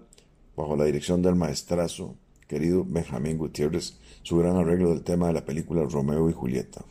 bajo 0.56 0.76
la 0.76 0.84
dirección 0.84 1.22
del 1.22 1.36
maestrazo 1.36 2.16
querido 2.48 2.84
Benjamín 2.84 3.38
Gutiérrez, 3.38 3.94
su 4.22 4.36
gran 4.36 4.56
arreglo 4.56 4.90
del 4.90 5.02
tema 5.02 5.28
de 5.28 5.32
la 5.32 5.44
película 5.44 5.84
Romeo 5.84 6.28
y 6.28 6.32
Julieta. 6.32 6.84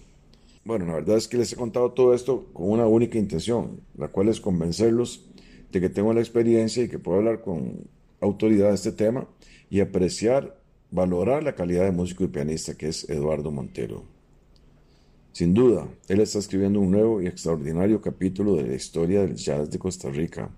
Bueno, 0.65 0.85
la 0.85 0.93
verdad 0.93 1.17
es 1.17 1.27
que 1.27 1.37
les 1.37 1.51
he 1.51 1.55
contado 1.55 1.91
todo 1.91 2.13
esto 2.13 2.47
con 2.53 2.69
una 2.69 2.87
única 2.87 3.17
intención, 3.17 3.81
la 3.97 4.07
cual 4.07 4.29
es 4.29 4.39
convencerlos 4.39 5.25
de 5.71 5.81
que 5.81 5.89
tengo 5.89 6.13
la 6.13 6.21
experiencia 6.21 6.83
y 6.83 6.89
que 6.89 6.99
puedo 6.99 7.17
hablar 7.17 7.41
con 7.41 7.87
autoridad 8.21 8.69
de 8.69 8.75
este 8.75 8.91
tema 8.91 9.27
y 9.69 9.81
apreciar, 9.81 10.57
valorar 10.91 11.43
la 11.43 11.55
calidad 11.55 11.83
de 11.83 11.91
músico 11.91 12.23
y 12.23 12.27
pianista 12.27 12.75
que 12.75 12.87
es 12.87 13.09
Eduardo 13.09 13.51
Montero. 13.51 14.03
Sin 15.33 15.53
duda, 15.53 15.87
él 16.07 16.21
está 16.21 16.39
escribiendo 16.39 16.79
un 16.79 16.91
nuevo 16.91 17.21
y 17.21 17.27
extraordinario 17.27 18.01
capítulo 18.01 18.55
de 18.55 18.67
la 18.67 18.75
historia 18.75 19.21
del 19.21 19.35
jazz 19.35 19.69
de 19.69 19.79
Costa 19.79 20.09
Rica 20.09 20.49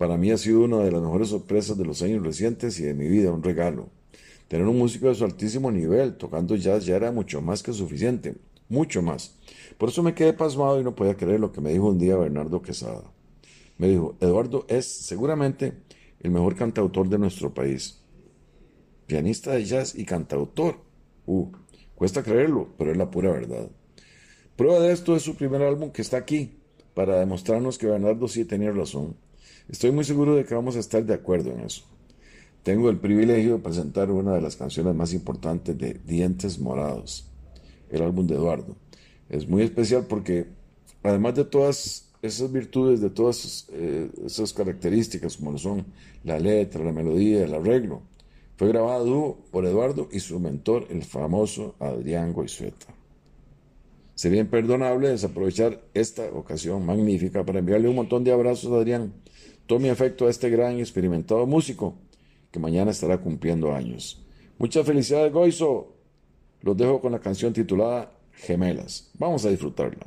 para 0.00 0.16
mí 0.16 0.30
ha 0.30 0.38
sido 0.38 0.62
una 0.62 0.78
de 0.78 0.90
las 0.90 1.02
mejores 1.02 1.28
sorpresas 1.28 1.76
de 1.76 1.84
los 1.84 2.00
años 2.00 2.24
recientes 2.24 2.80
y 2.80 2.84
de 2.84 2.94
mi 2.94 3.06
vida, 3.06 3.30
un 3.30 3.42
regalo. 3.42 3.90
Tener 4.48 4.66
un 4.66 4.78
músico 4.78 5.08
de 5.08 5.14
su 5.14 5.26
altísimo 5.26 5.70
nivel 5.70 6.16
tocando 6.16 6.56
jazz 6.56 6.86
ya 6.86 6.96
era 6.96 7.12
mucho 7.12 7.42
más 7.42 7.62
que 7.62 7.74
suficiente, 7.74 8.34
mucho 8.70 9.02
más. 9.02 9.36
Por 9.76 9.90
eso 9.90 10.02
me 10.02 10.14
quedé 10.14 10.32
pasmado 10.32 10.80
y 10.80 10.84
no 10.84 10.94
podía 10.94 11.16
creer 11.16 11.40
lo 11.40 11.52
que 11.52 11.60
me 11.60 11.72
dijo 11.72 11.88
un 11.88 11.98
día 11.98 12.16
Bernardo 12.16 12.62
Quesada. 12.62 13.02
Me 13.76 13.88
dijo, 13.88 14.16
Eduardo 14.20 14.64
es 14.68 14.86
seguramente 14.86 15.74
el 16.20 16.30
mejor 16.30 16.56
cantautor 16.56 17.08
de 17.08 17.18
nuestro 17.18 17.52
país. 17.52 18.00
Pianista 19.06 19.52
de 19.52 19.64
jazz 19.64 19.94
y 19.94 20.04
cantautor. 20.04 20.76
Uh, 21.26 21.50
cuesta 21.94 22.22
creerlo, 22.22 22.68
pero 22.78 22.92
es 22.92 22.96
la 22.96 23.10
pura 23.10 23.30
verdad. 23.30 23.68
Prueba 24.56 24.80
de 24.80 24.92
esto 24.92 25.16
es 25.16 25.22
su 25.22 25.34
primer 25.34 25.62
álbum 25.62 25.90
que 25.90 26.02
está 26.02 26.18
aquí, 26.18 26.58
para 26.94 27.18
demostrarnos 27.18 27.78
que 27.78 27.86
Bernardo 27.86 28.28
sí 28.28 28.44
tenía 28.44 28.70
razón. 28.70 29.16
Estoy 29.68 29.92
muy 29.92 30.04
seguro 30.04 30.36
de 30.36 30.44
que 30.44 30.54
vamos 30.54 30.76
a 30.76 30.80
estar 30.80 31.04
de 31.04 31.14
acuerdo 31.14 31.50
en 31.50 31.60
eso. 31.60 31.84
Tengo 32.62 32.90
el 32.90 32.98
privilegio 32.98 33.54
de 33.54 33.62
presentar 33.62 34.10
una 34.10 34.34
de 34.34 34.42
las 34.42 34.56
canciones 34.56 34.94
más 34.94 35.14
importantes 35.14 35.78
de 35.78 35.94
Dientes 36.04 36.58
Morados, 36.58 37.29
el 37.90 38.02
álbum 38.02 38.26
de 38.26 38.34
Eduardo. 38.34 38.76
Es 39.28 39.48
muy 39.48 39.62
especial 39.62 40.06
porque, 40.08 40.46
además 41.02 41.34
de 41.34 41.44
todas 41.44 42.10
esas 42.22 42.52
virtudes, 42.52 43.00
de 43.00 43.10
todas 43.10 43.68
eh, 43.72 44.10
esas 44.26 44.52
características, 44.52 45.36
como 45.36 45.52
lo 45.52 45.58
son 45.58 45.86
la 46.24 46.38
letra, 46.38 46.84
la 46.84 46.92
melodía, 46.92 47.44
el 47.44 47.54
arreglo, 47.54 48.02
fue 48.56 48.68
grabado 48.68 49.38
por 49.50 49.64
Eduardo 49.64 50.08
y 50.12 50.20
su 50.20 50.38
mentor, 50.38 50.86
el 50.90 51.02
famoso 51.02 51.74
Adrián 51.78 52.32
Goizueta. 52.32 52.86
Sería 54.14 54.40
imperdonable 54.40 55.08
desaprovechar 55.08 55.80
esta 55.94 56.24
ocasión 56.32 56.84
magnífica 56.84 57.44
para 57.44 57.60
enviarle 57.60 57.88
un 57.88 57.96
montón 57.96 58.22
de 58.22 58.32
abrazos 58.32 58.70
a 58.70 58.76
Adrián 58.76 59.14
Tome 59.70 59.88
afecto 59.88 60.26
a 60.26 60.30
este 60.30 60.50
gran 60.50 60.78
y 60.78 60.80
experimentado 60.80 61.46
músico 61.46 61.94
que 62.50 62.58
mañana 62.58 62.90
estará 62.90 63.18
cumpliendo 63.18 63.72
años. 63.72 64.20
Muchas 64.58 64.84
felicidades, 64.84 65.32
Goizo. 65.32 65.94
Los 66.62 66.76
dejo 66.76 67.00
con 67.00 67.12
la 67.12 67.18
canción 67.18 67.52
titulada 67.52 68.10
Gemelas. 68.32 69.10
Vamos 69.18 69.44
a 69.44 69.48
disfrutarla. 69.48 70.06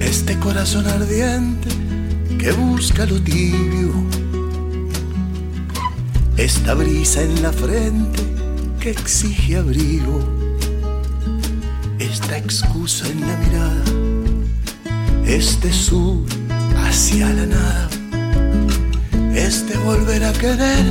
Este 0.00 0.38
corazón 0.40 0.86
ardiente 0.86 1.68
que 2.38 2.52
busca 2.52 3.06
lo 3.06 3.20
tibio 3.20 4.08
esta 6.38 6.74
brisa 6.74 7.20
en 7.22 7.42
la 7.42 7.52
frente 7.52 8.22
que 8.78 8.90
exige 8.90 9.56
abrigo, 9.56 10.20
esta 11.98 12.38
excusa 12.38 13.08
en 13.08 13.20
la 13.20 13.36
mirada, 13.36 13.82
este 15.26 15.72
sur 15.72 16.24
hacia 16.76 17.28
la 17.32 17.46
nada, 17.46 17.88
este 19.34 19.76
volver 19.78 20.24
a 20.24 20.32
querer 20.32 20.84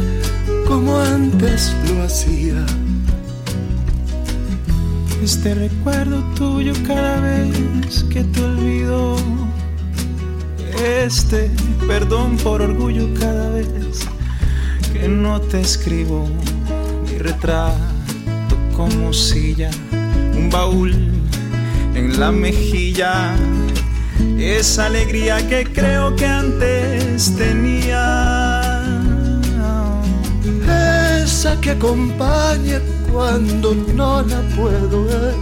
como 0.67 0.99
antes 0.99 1.73
lo 1.89 2.03
hacía. 2.03 2.65
Este 5.23 5.55
recuerdo 5.55 6.23
tuyo 6.35 6.73
cada 6.85 7.19
vez 7.21 8.03
que 8.09 8.23
te 8.23 8.43
olvido, 8.43 9.15
este 10.83 11.49
perdón 11.87 12.37
por 12.37 12.61
orgullo 12.61 13.07
cada 13.19 13.49
vez 13.51 13.67
que 14.93 15.07
no 15.07 15.39
te 15.41 15.61
escribo. 15.61 16.27
Mi 17.09 17.17
retrato 17.17 18.55
como 18.75 19.11
silla, 19.11 19.71
un 20.35 20.49
baúl 20.49 20.93
en 21.95 22.19
la 22.19 22.31
mejilla, 22.31 23.35
esa 24.37 24.85
alegría 24.85 25.47
que 25.47 25.63
creo 25.65 26.15
que 26.15 26.25
antes 26.25 27.35
tenía, 27.35 28.83
esa 31.23 31.59
que 31.61 31.71
acompaña 31.71 32.79
cuando 33.11 33.75
no 33.95 34.21
la 34.21 34.41
puedo 34.55 35.05
ver, 35.05 35.35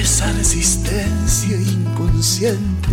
esa 0.00 0.32
resistencia 0.32 1.56
inconsciente 1.56 2.90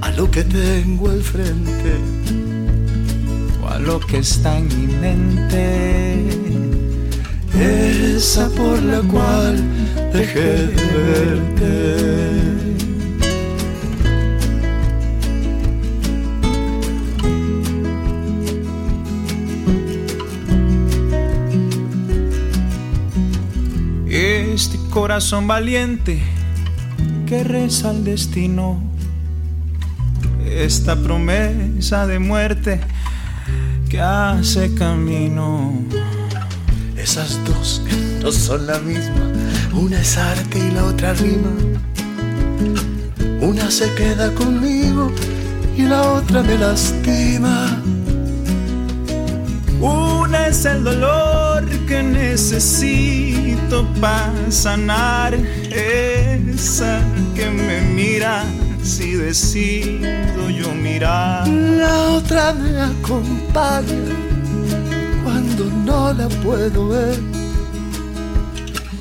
a 0.00 0.10
lo 0.12 0.30
que 0.30 0.42
tengo 0.44 1.10
al 1.10 1.22
frente 1.22 2.18
lo 3.78 4.00
que 4.00 4.18
está 4.18 4.58
en 4.58 4.68
mi 4.68 4.86
mente, 4.86 6.47
esa 7.60 8.48
por 8.50 8.82
la 8.82 9.00
cual 9.02 9.56
dejé 10.12 10.66
de 10.66 10.84
verte. 10.96 12.18
Este 24.54 24.78
corazón 24.90 25.46
valiente 25.46 26.22
que 27.26 27.44
reza 27.44 27.90
al 27.90 28.04
destino, 28.04 28.82
esta 30.50 30.96
promesa 30.96 32.06
de 32.06 32.18
muerte 32.18 32.80
que 33.88 34.00
hace 34.00 34.74
camino. 34.74 35.72
Esas 37.18 37.44
dos 37.44 37.82
no 38.22 38.30
son 38.30 38.68
la 38.68 38.78
misma, 38.78 39.32
una 39.72 40.00
es 40.00 40.16
arte 40.16 40.56
y 40.56 40.70
la 40.70 40.84
otra 40.84 41.14
rima. 41.14 41.50
Una 43.40 43.68
se 43.72 43.92
queda 43.94 44.32
conmigo 44.34 45.10
y 45.76 45.82
la 45.82 46.00
otra 46.12 46.44
me 46.44 46.56
lastima. 46.56 47.82
Una 49.80 50.46
es 50.46 50.64
el 50.64 50.84
dolor 50.84 51.68
que 51.88 52.04
necesito 52.04 53.84
para 54.00 54.52
sanar, 54.52 55.34
esa 55.72 57.00
que 57.34 57.50
me 57.50 57.80
mira 57.80 58.44
si 58.84 59.14
decido 59.14 60.50
yo 60.50 60.72
mirar. 60.72 61.48
La 61.48 62.10
otra 62.10 62.52
me 62.52 62.80
acompaña 62.80 64.37
no 65.64 66.12
la 66.12 66.28
puedo 66.28 66.88
ver. 66.88 67.18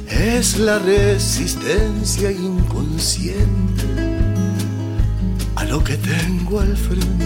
Es 0.10 0.58
la 0.58 0.80
resistencia 0.80 2.32
inconsciente 2.32 3.84
a 5.56 5.66
lo 5.66 5.84
que 5.84 5.98
tengo 5.98 6.60
al 6.60 6.76
frente 6.76 7.26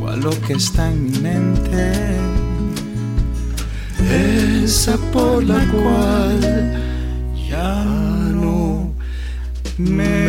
o 0.00 0.08
a 0.08 0.16
lo 0.16 0.30
que 0.42 0.54
está 0.54 0.90
en 0.90 1.10
mi 1.10 1.18
mente. 1.18 1.92
Esa 4.64 4.96
por 5.12 5.42
la 5.44 5.60
cual 5.68 6.40
ya 7.48 7.84
no 7.84 8.92
me 9.78 10.24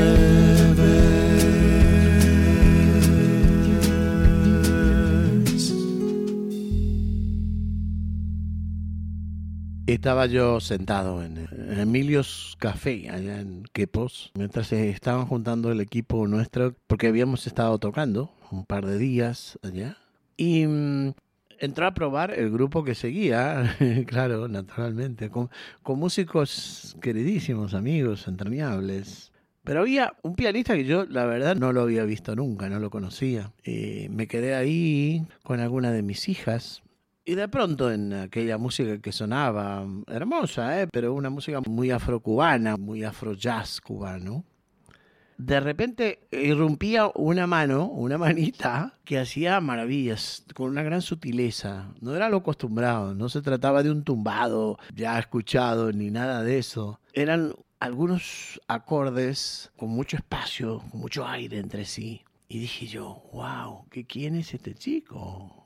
Estaba 9.96 10.26
yo 10.26 10.60
sentado 10.60 11.24
en, 11.24 11.48
Emilio's 11.80 12.58
Café, 12.60 13.10
allá 13.10 13.40
en 13.40 13.64
Quepos, 13.72 14.34
mientras 14.36 14.74
estaban 14.74 15.26
juntando 15.26 15.72
el 15.72 15.80
equipo 15.80 16.28
nuestro, 16.28 16.76
porque 16.86 17.08
habíamos 17.08 17.48
estado 17.48 17.80
tocando 17.80 18.30
un 18.52 18.66
par 18.66 18.86
de 18.86 18.98
días 18.98 19.58
allá. 19.64 19.98
Y 20.36 20.68
mm, 20.68 21.14
entró 21.60 21.88
a 21.88 21.94
probar 21.94 22.32
el 22.38 22.52
grupo 22.52 22.84
que 22.84 22.94
seguía, 22.94 23.78
claro, 24.06 24.50
naturalmente, 24.50 25.30
con, 25.30 25.50
con 25.82 25.98
músicos 25.98 26.98
queridísimos, 27.02 27.74
amigos, 27.74 28.28
entrañables. 28.28 29.32
Pero 29.64 29.80
había 29.80 30.14
un 30.24 30.36
pianista 30.36 30.76
que 30.76 30.84
yo, 30.84 31.06
la 31.06 31.26
verdad, 31.26 31.56
no 31.56 31.72
lo 31.72 31.82
había 31.82 32.04
visto 32.04 32.36
nunca, 32.36 32.68
no 32.68 32.80
lo 32.80 32.90
conocía. 32.90 33.54
Eh, 33.64 34.10
me 34.12 34.28
quedé 34.28 34.56
ahí 34.56 35.26
con 35.42 35.62
alguna 35.62 35.92
de 35.92 36.04
mis 36.04 36.28
hijas. 36.28 36.84
Y 37.28 37.34
de 37.34 37.48
pronto 37.48 37.92
en 37.92 38.14
aquella 38.14 38.60
música 38.60 39.00
que 39.00 39.12
sonaba, 39.12 39.84
hermosa, 40.06 40.80
¿eh? 40.80 40.88
pero 40.88 41.14
una 41.16 41.32
música 41.32 41.60
muy 41.68 41.90
afrocubana, 41.90 42.78
muy 42.78 43.04
afro-jazz 43.04 43.82
cubano, 43.82 44.46
de 45.38 45.60
repente 45.60 46.28
irrumpía 46.32 47.12
una 47.16 47.48
mano, 47.48 47.88
una 47.88 48.20
manita, 48.20 49.00
que 49.04 49.18
hacía 49.18 49.60
maravillas, 49.60 50.46
con 50.54 50.70
una 50.70 50.84
gran 50.84 51.02
sutileza. 51.02 51.92
No 52.00 52.16
era 52.16 52.30
lo 52.30 52.38
acostumbrado, 52.38 53.16
no 53.16 53.28
se 53.28 53.42
trataba 53.42 53.82
de 53.82 53.90
un 53.90 54.04
tumbado 54.04 54.78
ya 54.94 55.18
escuchado 55.18 55.92
ni 55.92 56.12
nada 56.12 56.44
de 56.44 56.60
eso. 56.60 57.00
Eran 57.12 57.56
algunos 57.80 58.62
acordes 58.68 59.72
con 59.76 59.90
mucho 59.90 60.16
espacio, 60.16 60.84
con 60.92 61.02
mucho 61.02 61.28
aire 61.28 61.58
entre 61.58 61.86
sí. 61.86 62.22
Y 62.48 62.60
dije 62.60 62.86
yo, 62.86 63.24
wow, 63.34 63.88
¿qué 63.90 64.06
quién 64.06 64.36
es 64.36 64.54
este 64.54 64.76
chico? 64.76 65.65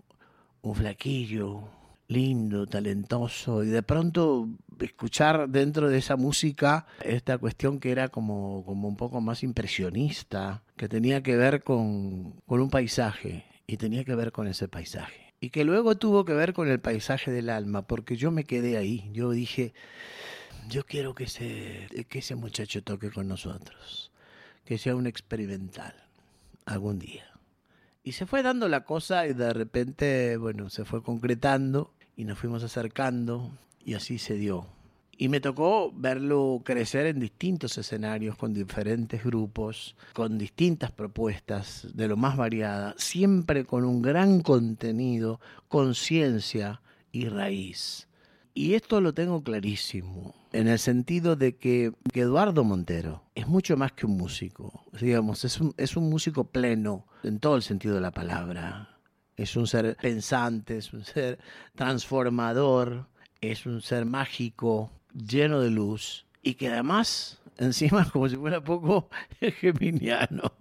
Un 0.62 0.76
flaquillo, 0.76 1.70
lindo, 2.08 2.68
talentoso, 2.68 3.64
y 3.64 3.68
de 3.68 3.84
pronto 3.84 4.50
escuchar 4.80 5.48
dentro 5.50 5.90
de 5.90 6.00
esa 6.00 6.16
música 6.16 6.88
esta 7.04 7.38
cuestión 7.38 7.80
que 7.80 7.92
era 7.92 8.10
como, 8.10 8.64
como 8.66 8.88
un 8.88 8.96
poco 8.96 9.22
más 9.22 9.44
impresionista, 9.44 10.64
que 10.76 10.90
tenía 10.90 11.22
que 11.22 11.38
ver 11.38 11.64
con, 11.64 12.34
con 12.46 12.60
un 12.62 12.70
paisaje, 12.70 13.46
y 13.68 13.78
tenía 13.78 14.04
que 14.04 14.16
ver 14.16 14.32
con 14.32 14.48
ese 14.48 14.68
paisaje. 14.68 15.34
Y 15.40 15.52
que 15.52 15.64
luego 15.64 15.96
tuvo 15.96 16.26
que 16.26 16.34
ver 16.34 16.54
con 16.54 16.68
el 16.68 16.80
paisaje 16.80 17.32
del 17.32 17.50
alma, 17.50 17.84
porque 17.84 18.18
yo 18.18 18.32
me 18.32 18.44
quedé 18.44 18.78
ahí, 18.78 19.10
yo 19.14 19.30
dije, 19.30 19.74
yo 20.68 20.86
quiero 20.86 21.14
que 21.14 21.26
ese, 21.26 21.88
que 22.10 22.20
ese 22.20 22.36
muchacho 22.36 22.84
toque 22.84 23.12
con 23.12 23.28
nosotros, 23.28 24.12
que 24.66 24.80
sea 24.80 24.96
un 24.96 25.06
experimental 25.06 25.94
algún 26.66 26.98
día. 26.98 27.29
Y 28.10 28.12
se 28.12 28.26
fue 28.26 28.42
dando 28.42 28.68
la 28.68 28.86
cosa 28.86 29.28
y 29.28 29.34
de 29.34 29.54
repente, 29.54 30.36
bueno, 30.38 30.72
se 30.72 30.84
fue 30.84 31.04
concretando 31.04 31.94
y 32.18 32.24
nos 32.24 32.40
fuimos 32.40 32.64
acercando 32.64 33.52
y 33.86 33.94
así 33.94 34.18
se 34.18 34.34
dio. 34.34 34.66
Y 35.16 35.30
me 35.30 35.40
tocó 35.40 35.92
verlo 35.96 36.64
crecer 36.66 37.06
en 37.06 37.20
distintos 37.20 37.78
escenarios, 37.78 38.36
con 38.36 38.52
diferentes 38.52 39.24
grupos, 39.24 39.96
con 40.14 40.40
distintas 40.40 40.92
propuestas 40.92 41.88
de 41.94 42.08
lo 42.08 42.18
más 42.18 42.36
variada, 42.36 42.96
siempre 42.98 43.64
con 43.64 43.86
un 43.86 44.02
gran 44.02 44.42
contenido, 44.42 45.40
conciencia 45.68 46.82
y 47.12 47.30
raíz. 47.30 48.09
Y 48.60 48.76
esto 48.76 49.00
lo 49.00 49.14
tengo 49.14 49.42
clarísimo, 49.42 50.36
en 50.52 50.68
el 50.68 50.80
sentido 50.80 51.38
de 51.38 51.56
que, 51.56 51.94
Eduardo 52.14 52.66
Montero 52.66 53.24
es 53.34 53.48
mucho 53.48 53.78
más 53.78 53.94
que 53.94 54.06
un 54.06 54.18
músico, 54.18 54.84
digamos, 55.00 55.46
es 55.46 55.62
un, 55.62 55.74
es 55.78 55.96
un 55.96 56.10
músico 56.10 56.44
pleno 56.44 57.08
en 57.24 57.40
todo 57.40 57.56
el 57.56 57.62
sentido 57.62 57.96
de 57.96 58.02
la 58.02 58.12
palabra. 58.12 59.00
Es 59.38 59.56
un 59.56 59.66
ser 59.66 59.96
pensante, 59.96 60.76
es 60.76 60.92
un 60.92 61.06
ser 61.06 61.40
transformador, 61.74 63.08
es 63.40 63.66
un 63.66 63.82
ser 63.82 64.04
mágico, 64.04 64.92
lleno 65.14 65.62
de 65.62 65.70
luz 65.70 66.26
y 66.44 66.56
que 66.56 66.68
además, 66.68 67.40
encima, 67.60 68.10
como 68.12 68.28
si 68.28 68.36
fuera 68.36 68.62
poco, 68.62 69.10
es 69.40 69.56
geminiano. 69.56 70.52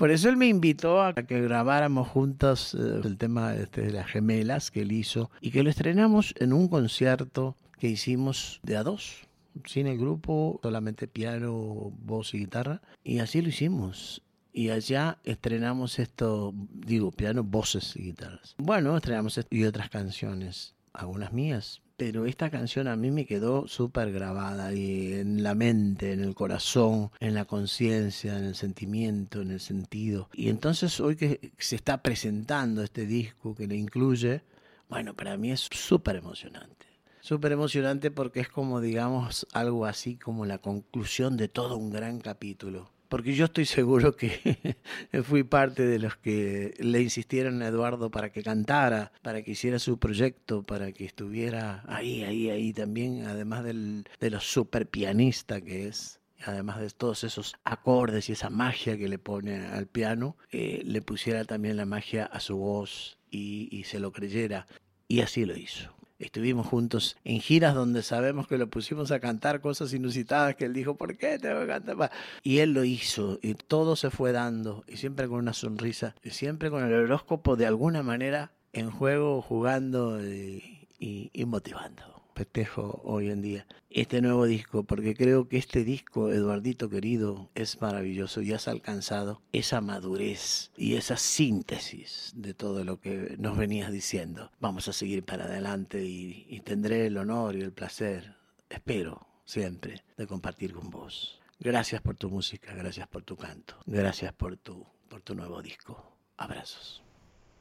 Por 0.00 0.10
eso 0.10 0.30
él 0.30 0.38
me 0.38 0.46
invitó 0.46 1.02
a 1.02 1.12
que 1.12 1.42
grabáramos 1.42 2.08
juntos 2.08 2.72
eh, 2.72 3.02
el 3.04 3.18
tema 3.18 3.54
este, 3.54 3.82
de 3.82 3.92
las 3.92 4.06
gemelas 4.06 4.70
que 4.70 4.80
él 4.80 4.92
hizo 4.92 5.30
y 5.42 5.50
que 5.50 5.62
lo 5.62 5.68
estrenamos 5.68 6.32
en 6.38 6.54
un 6.54 6.68
concierto 6.68 7.54
que 7.78 7.88
hicimos 7.88 8.60
de 8.62 8.78
a 8.78 8.82
dos, 8.82 9.28
sin 9.66 9.86
el 9.86 9.98
grupo, 9.98 10.58
solamente 10.62 11.06
piano, 11.06 11.92
voz 12.02 12.32
y 12.32 12.38
guitarra. 12.38 12.80
Y 13.04 13.18
así 13.18 13.42
lo 13.42 13.50
hicimos. 13.50 14.22
Y 14.54 14.70
allá 14.70 15.18
estrenamos 15.22 15.98
esto, 15.98 16.54
digo, 16.72 17.10
piano, 17.10 17.44
voces 17.44 17.94
y 17.94 18.04
guitarras. 18.04 18.54
Bueno, 18.56 18.96
estrenamos 18.96 19.36
esto 19.36 19.54
y 19.54 19.64
otras 19.64 19.90
canciones, 19.90 20.74
algunas 20.94 21.34
mías, 21.34 21.82
pero 22.00 22.24
esta 22.24 22.48
canción 22.48 22.88
a 22.88 22.96
mí 22.96 23.10
me 23.10 23.26
quedó 23.26 23.68
súper 23.68 24.10
grabada 24.10 24.72
y 24.72 25.12
en 25.12 25.42
la 25.42 25.54
mente, 25.54 26.14
en 26.14 26.20
el 26.20 26.34
corazón, 26.34 27.10
en 27.20 27.34
la 27.34 27.44
conciencia, 27.44 28.38
en 28.38 28.44
el 28.44 28.54
sentimiento, 28.54 29.42
en 29.42 29.50
el 29.50 29.60
sentido. 29.60 30.30
Y 30.32 30.48
entonces 30.48 30.98
hoy 30.98 31.16
que 31.16 31.52
se 31.58 31.76
está 31.76 32.02
presentando 32.02 32.82
este 32.82 33.04
disco 33.04 33.54
que 33.54 33.66
le 33.66 33.76
incluye, 33.76 34.40
bueno, 34.88 35.12
para 35.12 35.36
mí 35.36 35.50
es 35.50 35.68
súper 35.70 36.16
emocionante. 36.16 36.86
Súper 37.20 37.52
emocionante 37.52 38.10
porque 38.10 38.40
es 38.40 38.48
como, 38.48 38.80
digamos, 38.80 39.46
algo 39.52 39.84
así 39.84 40.16
como 40.16 40.46
la 40.46 40.56
conclusión 40.56 41.36
de 41.36 41.48
todo 41.48 41.76
un 41.76 41.90
gran 41.90 42.18
capítulo 42.20 42.90
porque 43.10 43.34
yo 43.34 43.46
estoy 43.46 43.66
seguro 43.66 44.14
que 44.16 44.76
fui 45.24 45.42
parte 45.42 45.84
de 45.84 45.98
los 45.98 46.16
que 46.16 46.74
le 46.78 47.02
insistieron 47.02 47.60
a 47.60 47.66
Eduardo 47.66 48.10
para 48.10 48.30
que 48.30 48.42
cantara, 48.44 49.12
para 49.20 49.42
que 49.42 49.50
hiciera 49.50 49.80
su 49.80 49.98
proyecto, 49.98 50.62
para 50.62 50.92
que 50.92 51.04
estuviera 51.04 51.82
ahí, 51.88 52.22
ahí, 52.22 52.48
ahí 52.50 52.72
también, 52.72 53.26
además 53.26 53.64
del, 53.64 54.04
de 54.20 54.30
lo 54.30 54.40
super 54.40 54.86
pianista 54.86 55.60
que 55.60 55.88
es. 55.88 56.20
Además 56.46 56.80
de 56.80 56.88
todos 56.88 57.22
esos 57.24 57.54
acordes 57.64 58.30
y 58.30 58.32
esa 58.32 58.48
magia 58.48 58.96
que 58.96 59.08
le 59.08 59.18
pone 59.18 59.66
al 59.66 59.86
piano, 59.86 60.36
eh, 60.50 60.80
le 60.86 61.02
pusiera 61.02 61.44
también 61.44 61.76
la 61.76 61.84
magia 61.84 62.24
a 62.24 62.40
su 62.40 62.56
voz 62.56 63.18
y 63.30 63.82
se 63.84 64.00
lo 64.00 64.10
creyera. 64.10 64.66
Y 65.06 65.20
así 65.20 65.44
lo 65.44 65.56
hizo. 65.56 65.99
Estuvimos 66.20 66.66
juntos 66.66 67.16
en 67.24 67.40
giras 67.40 67.74
donde 67.74 68.02
sabemos 68.02 68.46
que 68.46 68.58
lo 68.58 68.68
pusimos 68.68 69.10
a 69.10 69.20
cantar 69.20 69.60
cosas 69.60 69.92
inusitadas 69.94 70.54
que 70.54 70.66
él 70.66 70.74
dijo, 70.74 70.94
¿por 70.96 71.16
qué 71.16 71.38
tengo 71.38 71.60
que 71.60 71.66
cantar? 71.66 72.10
Y 72.42 72.58
él 72.58 72.72
lo 72.72 72.84
hizo 72.84 73.38
y 73.42 73.54
todo 73.54 73.96
se 73.96 74.10
fue 74.10 74.30
dando 74.30 74.84
y 74.86 74.98
siempre 74.98 75.28
con 75.28 75.38
una 75.38 75.54
sonrisa 75.54 76.14
y 76.22 76.30
siempre 76.30 76.70
con 76.70 76.84
el 76.84 76.92
horóscopo 76.92 77.56
de 77.56 77.66
alguna 77.66 78.02
manera 78.02 78.52
en 78.74 78.90
juego, 78.90 79.40
jugando 79.40 80.22
y, 80.22 80.86
y 80.98 81.44
motivando 81.46 82.19
festejo 82.40 83.02
hoy 83.04 83.28
en 83.28 83.42
día 83.42 83.66
este 83.90 84.22
nuevo 84.22 84.46
disco, 84.46 84.82
porque 84.84 85.14
creo 85.14 85.46
que 85.46 85.58
este 85.58 85.84
disco, 85.84 86.32
Eduardito 86.32 86.88
querido, 86.88 87.50
es 87.54 87.82
maravilloso 87.82 88.40
y 88.40 88.54
has 88.54 88.66
alcanzado 88.66 89.42
esa 89.52 89.82
madurez 89.82 90.70
y 90.74 90.94
esa 90.94 91.18
síntesis 91.18 92.32
de 92.34 92.54
todo 92.54 92.82
lo 92.84 92.98
que 92.98 93.36
nos 93.38 93.58
venías 93.58 93.92
diciendo. 93.92 94.50
Vamos 94.58 94.88
a 94.88 94.94
seguir 94.94 95.22
para 95.22 95.44
adelante 95.44 96.02
y, 96.02 96.46
y 96.48 96.60
tendré 96.60 97.06
el 97.08 97.18
honor 97.18 97.56
y 97.56 97.60
el 97.60 97.72
placer, 97.72 98.36
espero 98.70 99.26
siempre, 99.44 100.02
de 100.16 100.26
compartir 100.26 100.72
con 100.72 100.88
vos. 100.88 101.40
Gracias 101.58 102.00
por 102.00 102.16
tu 102.16 102.30
música, 102.30 102.72
gracias 102.72 103.06
por 103.06 103.22
tu 103.22 103.36
canto, 103.36 103.74
gracias 103.84 104.32
por 104.32 104.56
tu, 104.56 104.86
por 105.10 105.20
tu 105.20 105.34
nuevo 105.34 105.60
disco. 105.60 106.16
Abrazos. 106.38 107.02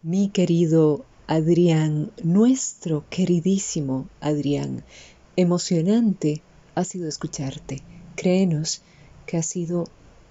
Mi 0.03 0.29
querido 0.29 1.05
Adrián, 1.31 2.11
nuestro 2.23 3.05
queridísimo 3.11 4.09
Adrián, 4.19 4.83
emocionante 5.35 6.41
ha 6.73 6.83
sido 6.83 7.07
escucharte. 7.07 7.83
Créenos 8.15 8.81
que 9.27 9.37
ha 9.37 9.43
sido 9.43 9.83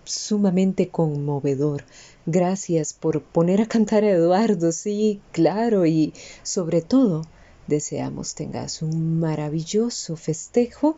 sumamente 0.03 0.89
conmovedor. 0.89 1.85
Gracias 2.27 2.95
por 2.95 3.23
poner 3.23 3.61
a 3.61 3.67
cantar 3.67 4.03
a 4.03 4.11
Eduardo, 4.11 4.73
sí, 4.73 5.21
claro, 5.31 5.87
y 5.87 6.15
sobre 6.43 6.83
todo 6.83 7.23
deseamos 7.69 8.35
tengas 8.35 8.83
un 8.83 9.21
maravilloso 9.21 10.17
festejo 10.17 10.97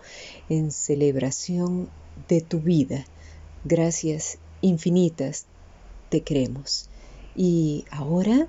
en 0.49 0.71
celebración 0.71 1.91
de 2.27 2.41
tu 2.41 2.61
vida. 2.61 3.05
Gracias 3.67 4.39
infinitas, 4.63 5.45
te 6.09 6.23
queremos. 6.23 6.89
Y 7.37 7.85
ahora 7.91 8.49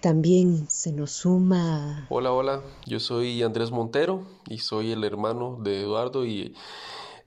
También 0.00 0.70
se 0.70 0.92
nos 0.92 1.10
suma... 1.10 2.06
Hola, 2.08 2.32
hola, 2.32 2.62
yo 2.86 3.00
soy 3.00 3.42
Andrés 3.42 3.72
Montero 3.72 4.24
y 4.46 4.58
soy 4.58 4.92
el 4.92 5.02
hermano 5.02 5.58
de 5.60 5.80
Eduardo 5.82 6.24
y 6.24 6.54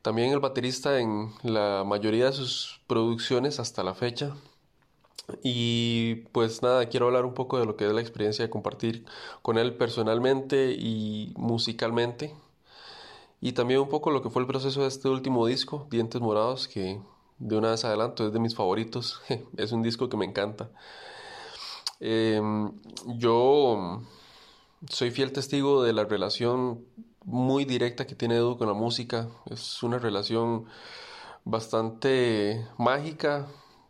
también 0.02 0.32
el 0.32 0.40
baterista 0.40 1.02
en 1.02 1.34
la 1.44 1.84
mayoría 1.86 2.28
de 2.28 2.32
sus 2.32 2.80
producciones 2.88 3.60
hasta 3.60 3.84
la 3.84 3.94
fecha. 3.94 4.38
Y 5.44 6.28
pues 6.32 6.62
nada, 6.62 6.86
quiero 6.88 7.08
hablar 7.08 7.26
un 7.26 7.34
poco 7.34 7.60
de 7.60 7.66
lo 7.66 7.76
que 7.76 7.88
es 7.88 7.92
la 7.92 8.00
experiencia 8.00 8.46
de 8.46 8.50
compartir 8.50 9.04
con 9.42 9.58
él 9.58 9.76
personalmente 9.76 10.72
y 10.72 11.34
musicalmente. 11.36 12.34
Y 13.42 13.52
también 13.52 13.82
un 13.82 13.90
poco 13.90 14.12
lo 14.12 14.22
que 14.22 14.30
fue 14.30 14.44
el 14.44 14.48
proceso 14.48 14.84
de 14.84 14.88
este 14.88 15.10
último 15.10 15.46
disco, 15.46 15.88
Dientes 15.92 16.22
Morados, 16.22 16.70
que 16.70 17.02
de 17.38 17.58
una 17.58 17.72
vez 17.72 17.84
adelanto 17.84 18.26
es 18.26 18.32
de 18.32 18.40
mis 18.40 18.56
favoritos. 18.56 19.22
es 19.58 19.74
un 19.74 19.82
disco 19.82 20.08
que 20.08 20.16
me 20.16 20.26
encanta. 20.26 20.70
Em, 22.02 22.72
yo 23.06 24.02
soy 24.90 25.12
fiel 25.12 25.32
testigo 25.32 25.84
de 25.84 25.94
la 25.94 26.04
relación 26.06 26.84
muy 27.26 27.64
directa 27.66 28.08
que 28.08 28.16
tiene 28.16 28.36
Edu 28.38 28.58
con 28.58 28.68
la 28.68 28.74
música. 28.74 29.30
Es 29.50 29.84
una 29.84 30.00
relación 30.00 30.66
bastante 31.46 32.68
mágica, 32.78 33.48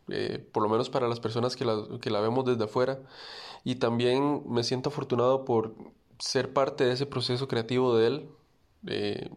eh, 0.09 0.45
por 0.51 0.63
lo 0.63 0.69
menos 0.69 0.89
para 0.89 1.07
las 1.07 1.21
personas 1.21 1.55
que 1.55 1.65
la, 1.65 1.83
que 2.01 2.09
la 2.09 2.19
vemos 2.19 2.45
desde 2.45 2.65
afuera. 2.65 2.99
Y 3.63 3.75
también 3.75 4.43
me 4.47 4.63
siento 4.63 4.89
afortunado 4.89 5.45
por 5.45 5.73
ser 6.19 6.53
parte 6.53 6.85
de 6.85 6.93
ese 6.93 7.05
proceso 7.05 7.47
creativo 7.47 7.95
de 7.95 8.07
él, 8.07 8.29
eh, 8.87 9.29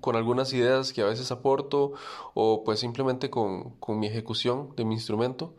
con 0.00 0.16
algunas 0.16 0.52
ideas 0.54 0.92
que 0.92 1.02
a 1.02 1.06
veces 1.06 1.30
aporto 1.32 1.92
o 2.34 2.64
pues 2.64 2.80
simplemente 2.80 3.28
con, 3.28 3.70
con 3.80 3.98
mi 3.98 4.06
ejecución 4.06 4.74
de 4.76 4.84
mi 4.84 4.94
instrumento. 4.94 5.54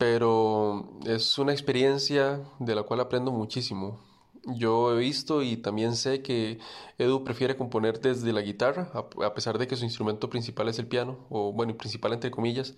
Pero 0.00 0.88
es 1.04 1.36
una 1.36 1.52
experiencia 1.52 2.40
de 2.58 2.74
la 2.74 2.84
cual 2.84 3.00
aprendo 3.00 3.32
muchísimo. 3.32 4.00
Yo 4.46 4.94
he 4.94 4.98
visto 4.98 5.42
y 5.42 5.58
también 5.58 5.94
sé 5.94 6.22
que 6.22 6.58
Edu 6.96 7.22
prefiere 7.22 7.58
componer 7.58 8.00
desde 8.00 8.32
la 8.32 8.40
guitarra, 8.40 8.90
a 8.94 9.34
pesar 9.34 9.58
de 9.58 9.66
que 9.66 9.76
su 9.76 9.84
instrumento 9.84 10.30
principal 10.30 10.70
es 10.70 10.78
el 10.78 10.86
piano, 10.86 11.26
o 11.28 11.52
bueno, 11.52 11.76
principal 11.76 12.14
entre 12.14 12.30
comillas. 12.30 12.76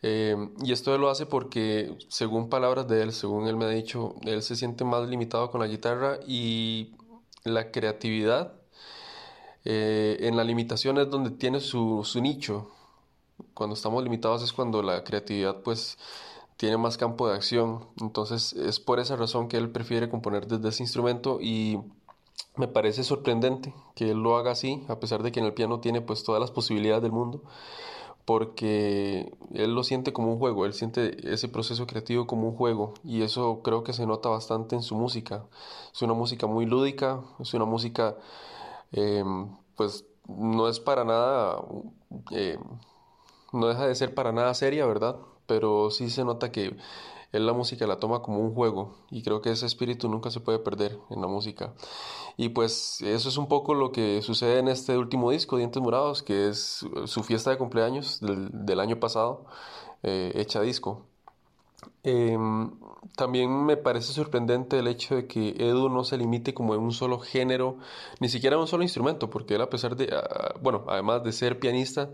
Eh, 0.00 0.36
y 0.62 0.72
esto 0.72 0.96
lo 0.96 1.10
hace 1.10 1.26
porque, 1.26 1.98
según 2.08 2.48
palabras 2.48 2.88
de 2.88 3.02
él, 3.02 3.12
según 3.12 3.46
él 3.46 3.58
me 3.58 3.66
ha 3.66 3.68
dicho, 3.68 4.14
él 4.22 4.40
se 4.42 4.56
siente 4.56 4.84
más 4.84 5.06
limitado 5.06 5.50
con 5.50 5.60
la 5.60 5.66
guitarra 5.66 6.18
y 6.26 6.94
la 7.44 7.72
creatividad 7.72 8.54
eh, 9.66 10.16
en 10.20 10.34
la 10.34 10.44
limitación 10.44 10.96
es 10.96 11.10
donde 11.10 11.30
tiene 11.30 11.60
su, 11.60 12.04
su 12.04 12.22
nicho. 12.22 12.70
Cuando 13.52 13.74
estamos 13.74 14.02
limitados 14.02 14.42
es 14.42 14.52
cuando 14.54 14.82
la 14.82 15.04
creatividad 15.04 15.60
pues 15.62 15.98
tiene 16.56 16.76
más 16.76 16.96
campo 16.96 17.28
de 17.28 17.34
acción. 17.34 17.86
Entonces 18.00 18.52
es 18.54 18.80
por 18.80 19.00
esa 19.00 19.16
razón 19.16 19.48
que 19.48 19.56
él 19.56 19.70
prefiere 19.70 20.08
componer 20.08 20.46
desde 20.46 20.68
ese 20.68 20.82
instrumento 20.82 21.38
y 21.40 21.80
me 22.56 22.68
parece 22.68 23.02
sorprendente 23.04 23.74
que 23.94 24.10
él 24.10 24.18
lo 24.18 24.36
haga 24.36 24.52
así, 24.52 24.84
a 24.88 25.00
pesar 25.00 25.22
de 25.22 25.32
que 25.32 25.40
en 25.40 25.46
el 25.46 25.54
piano 25.54 25.80
tiene 25.80 26.00
pues 26.00 26.22
todas 26.24 26.40
las 26.40 26.50
posibilidades 26.50 27.02
del 27.02 27.12
mundo, 27.12 27.42
porque 28.24 29.32
él 29.52 29.74
lo 29.74 29.82
siente 29.82 30.12
como 30.12 30.32
un 30.32 30.38
juego, 30.38 30.64
él 30.64 30.72
siente 30.72 31.32
ese 31.32 31.48
proceso 31.48 31.86
creativo 31.86 32.26
como 32.26 32.48
un 32.48 32.56
juego 32.56 32.94
y 33.04 33.22
eso 33.22 33.60
creo 33.62 33.84
que 33.84 33.92
se 33.92 34.06
nota 34.06 34.28
bastante 34.28 34.76
en 34.76 34.82
su 34.82 34.94
música. 34.94 35.44
Es 35.92 36.02
una 36.02 36.14
música 36.14 36.46
muy 36.46 36.66
lúdica, 36.66 37.22
es 37.40 37.54
una 37.54 37.64
música 37.64 38.16
em, 38.92 39.48
pues 39.76 40.06
no 40.28 40.68
es 40.68 40.80
para 40.80 41.04
nada, 41.04 41.60
eh, 42.30 42.58
no 43.52 43.66
deja 43.68 43.86
de 43.86 43.94
ser 43.94 44.14
para 44.14 44.32
nada 44.32 44.54
seria, 44.54 44.86
¿verdad? 44.86 45.16
Pero 45.46 45.90
sí 45.90 46.10
se 46.10 46.24
nota 46.24 46.52
que 46.52 46.76
él 47.34 47.46
la 47.46 47.52
música 47.52 47.86
la 47.86 47.98
toma 47.98 48.22
como 48.22 48.38
un 48.38 48.54
juego 48.54 48.94
y 49.10 49.22
creo 49.22 49.40
que 49.42 49.50
ese 49.50 49.66
espíritu 49.66 50.08
nunca 50.08 50.30
se 50.30 50.40
puede 50.40 50.60
perder 50.60 50.98
en 51.10 51.20
la 51.20 51.26
música. 51.26 51.74
Y 52.36 52.50
pues 52.50 53.00
eso 53.02 53.28
es 53.28 53.36
un 53.36 53.48
poco 53.48 53.74
lo 53.74 53.92
que 53.92 54.22
sucede 54.22 54.58
en 54.60 54.68
este 54.68 54.96
último 54.96 55.30
disco, 55.30 55.56
Dientes 55.56 55.82
Morados, 55.82 56.22
que 56.22 56.48
es 56.48 56.86
su 57.06 57.22
fiesta 57.24 57.50
de 57.50 57.58
cumpleaños 57.58 58.20
del, 58.20 58.80
año 58.80 59.00
pasado, 59.00 59.46
eh, 60.02 60.32
hecha 60.36 60.60
disco. 60.60 61.02
Em, 62.02 62.70
también 63.16 63.64
me 63.64 63.76
parece 63.76 64.12
sorprendente 64.12 64.78
el 64.78 64.88
hecho 64.88 65.16
de 65.16 65.26
que 65.26 65.54
Edu 65.58 65.88
no 65.88 66.04
se 66.04 66.16
limite 66.16 66.54
como 66.54 66.74
en 66.74 66.80
un 66.80 66.92
solo 66.92 67.18
género, 67.18 67.78
ni 68.20 68.28
siquiera 68.28 68.56
en 68.56 68.62
un 68.62 68.66
solo 68.68 68.82
instrumento, 68.82 69.30
porque 69.30 69.54
él 69.54 69.62
a 69.62 69.70
pesar 69.70 69.96
de, 69.96 70.08
ah, 70.12 70.54
bueno, 70.60 70.84
además 70.88 71.22
de 71.24 71.32
ser 71.32 71.58
pianista, 71.58 72.10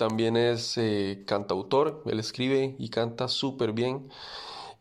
también 0.00 0.38
es 0.38 0.78
eh, 0.78 1.24
cantautor, 1.26 2.02
él 2.06 2.18
escribe 2.18 2.74
y 2.78 2.88
canta 2.88 3.28
súper 3.28 3.74
bien 3.74 4.08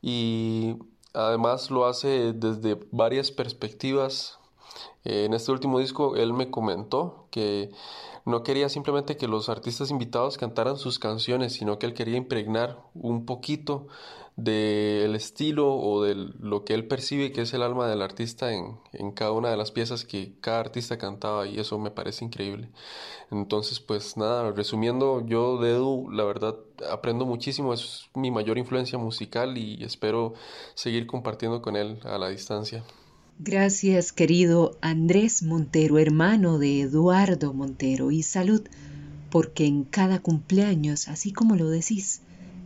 y 0.02 0.78
además 1.14 1.70
lo 1.72 1.88
hace 1.88 2.32
desde 2.32 2.80
varias 2.92 3.30
perspectivas. 3.30 4.40
Eh, 5.04 5.26
en 5.26 5.34
este 5.34 5.52
último 5.52 5.80
disco 5.80 6.16
él 6.16 6.32
me 6.32 6.50
comentó 6.50 7.28
que 7.32 7.70
no 8.24 8.44
quería 8.44 8.70
simplemente 8.70 9.18
que 9.18 9.28
los 9.28 9.50
artistas 9.50 9.92
invitados 9.92 10.38
cantaran 10.38 10.78
sus 10.78 11.00
canciones, 11.00 11.52
sino 11.52 11.80
que 11.80 11.88
él 11.88 11.94
quería 11.94 12.16
impregnar 12.16 12.82
un 12.94 13.26
poquito 13.26 13.88
del 14.44 15.16
estilo 15.16 15.76
o 15.76 16.04
de 16.04 16.16
lo 16.16 16.64
que 16.64 16.74
él 16.74 16.88
percibe 16.88 17.32
que 17.32 17.42
es 17.42 17.54
el 17.54 17.62
alma 17.62 17.90
del 17.90 18.02
artista 18.02 18.54
en, 18.54 18.78
cada 19.14 19.34
una 19.34 19.50
de 19.50 19.58
las 19.58 19.72
piezas 19.72 20.06
que 20.06 20.34
cada 20.40 20.62
artista 20.62 20.98
cantaba 20.98 21.46
y 21.48 21.60
eso 21.60 21.78
me 21.78 21.92
parece 21.92 22.24
increíble. 22.24 22.70
Entonces, 23.32 23.80
pues 23.80 24.16
nada, 24.16 24.52
resumiendo, 24.52 25.26
yo 25.26 25.58
de 25.58 25.72
Edu, 25.72 26.10
la 26.10 26.24
verdad, 26.24 26.56
aprendo 26.90 27.26
muchísimo, 27.26 27.74
es 27.74 28.10
mi 28.16 28.32
mayor 28.32 28.58
influencia 28.58 28.98
musical 28.98 29.58
y 29.58 29.84
espero 29.84 30.34
seguir 30.74 31.06
compartiendo 31.06 31.62
con 31.62 31.76
él 31.76 32.00
a 32.04 32.18
la 32.18 32.30
distancia. 32.30 32.84
Gracias, 33.40 34.12
querido 34.12 34.78
Andrés 34.82 35.44
Montero, 35.44 35.98
hermano 35.98 36.60
de 36.60 36.82
Eduardo 36.82 37.54
Montero, 37.54 38.12
y 38.12 38.24
salud, 38.24 38.62
porque 39.32 39.66
en 39.66 39.84
cada 39.84 40.20
cumpleaños, 40.20 41.08
así 41.08 41.32
como 41.34 41.56
lo 41.56 41.70
decís, 41.70 42.22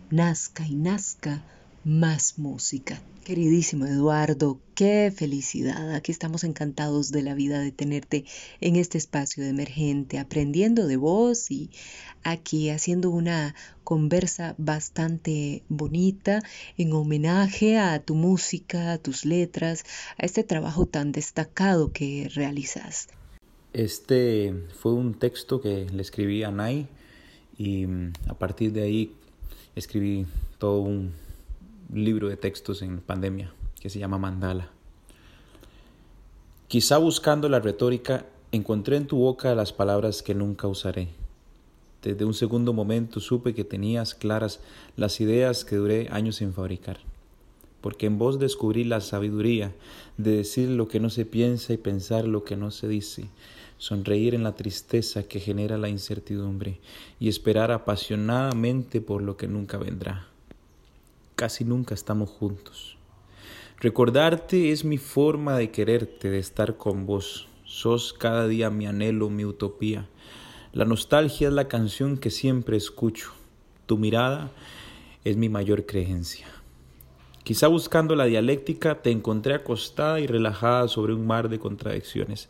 nazca 0.10 0.68
y 0.68 0.76
nazca 0.76 1.44
más 1.84 2.39
música. 2.39 3.02
Queridísimo 3.26 3.86
Eduardo, 3.86 4.60
qué 4.76 5.13
felicidad. 5.15 5.93
Aquí 5.93 6.12
estamos 6.12 6.43
encantados 6.43 7.12
de 7.12 7.24
la 7.24 7.34
vida 7.34 7.60
de 7.60 7.72
tenerte 7.72 8.26
en 8.60 8.76
este 8.76 8.98
espacio 8.98 9.43
emergente, 9.43 10.19
aprendiendo 10.19 10.88
de 10.88 10.98
vos 10.98 11.50
y 11.52 11.69
aquí 12.24 12.69
haciendo 12.69 13.10
una 13.10 13.56
conversa 13.84 14.56
bastante 14.58 15.63
bonita 15.69 16.41
en 16.78 16.93
homenaje 16.93 17.78
a 17.78 18.00
tu 18.00 18.15
música, 18.15 18.93
a 18.93 18.98
tus 18.98 19.26
letras, 19.26 19.86
a 20.17 20.26
este 20.26 20.43
trabajo 20.43 20.86
tan 20.86 21.12
destacado 21.12 21.91
que 21.91 22.30
realizas. 22.34 23.08
Este 23.72 24.54
fue 24.80 24.93
un 24.93 25.13
texto 25.13 25.62
que 25.62 25.86
le 25.91 26.02
escribí 26.02 26.43
a 26.43 26.52
Nay 26.52 26.88
y 27.58 27.88
mm, 27.88 28.13
a 28.28 28.34
partir 28.34 28.72
de 28.72 28.84
ahí 28.84 29.12
escribí 29.76 30.26
todo 30.60 30.82
un 30.82 31.13
libro 31.93 32.27
de 32.27 32.38
textos 32.38 32.82
en 32.82 32.99
pandemia 32.99 33.53
que 33.79 33.89
se 33.89 33.99
llama 33.99 34.17
Mandala. 34.17 34.69
Quizá 36.67 36.97
buscando 36.97 37.49
la 37.49 37.60
retórica, 37.60 38.25
encontré 38.51 38.97
en 38.97 39.08
tu 39.08 39.17
boca 39.17 39.53
las 39.53 39.73
palabras 39.73 40.23
que 40.23 40.34
nunca 40.34 40.67
usaré. 40.67 41.10
Desde 42.01 42.25
un 42.25 42.34
segundo 42.34 42.73
momento 42.73 43.19
supe 43.19 43.53
que 43.53 43.63
tenías 43.63 44.15
claras 44.15 44.60
las 44.97 45.21
ideas 45.21 45.65
que 45.65 45.75
duré 45.75 46.08
años 46.12 46.41
en 46.41 46.53
fabricar, 46.53 46.99
porque 47.82 48.08
en 48.08 48.17
vos 48.17 48.39
descubrí 48.39 48.84
la 48.84 48.99
sabiduría 48.99 49.73
de 50.17 50.38
decir 50.38 50.69
lo 50.69 50.88
que 50.88 50.99
no 50.99 51.10
se 51.10 51.25
piensa 51.25 51.73
y 51.73 51.77
pensar 51.77 52.25
lo 52.25 52.43
que 52.43 52.56
no 52.56 52.71
se 52.71 52.88
dice, 52.88 53.29
sonreír 53.77 54.34
en 54.34 54.43
la 54.43 54.56
tristeza 54.56 55.23
que 55.23 55.39
genera 55.39 55.77
la 55.77 55.89
incertidumbre 55.89 56.79
y 57.19 57.29
esperar 57.29 57.71
apasionadamente 57.71 58.99
por 58.99 59.21
lo 59.21 59.38
que 59.38 59.47
nunca 59.47 59.77
vendrá 59.77 60.33
casi 61.36 61.65
nunca 61.65 61.93
estamos 61.93 62.30
juntos. 62.30 62.98
Recordarte 63.80 64.72
es 64.72 64.86
mi 64.86 64.98
forma 64.98 65.58
de 65.58 65.71
quererte, 65.71 66.29
de 66.29 66.40
estar 66.40 66.77
con 66.77 67.06
vos. 67.06 67.48
Sos 67.65 68.13
cada 68.13 68.48
día 68.48 68.69
mi 68.69 68.88
anhelo, 68.88 69.29
mi 69.29 69.46
utopía. 69.46 70.08
La 70.71 70.86
nostalgia 70.86 71.50
es 71.50 71.54
la 71.54 71.67
canción 71.67 72.17
que 72.17 72.29
siempre 72.29 72.77
escucho. 72.77 73.34
Tu 73.86 73.98
mirada 73.98 74.52
es 75.23 75.38
mi 75.38 75.50
mayor 75.50 75.86
creencia. 75.86 76.48
Quizá 77.44 77.67
buscando 77.67 78.15
la 78.15 78.25
dialéctica 78.25 79.02
te 79.02 79.12
encontré 79.12 79.54
acostada 79.54 80.21
y 80.21 80.27
relajada 80.27 80.88
sobre 80.88 81.13
un 81.13 81.27
mar 81.27 81.50
de 81.50 81.60
contradicciones. 81.60 82.50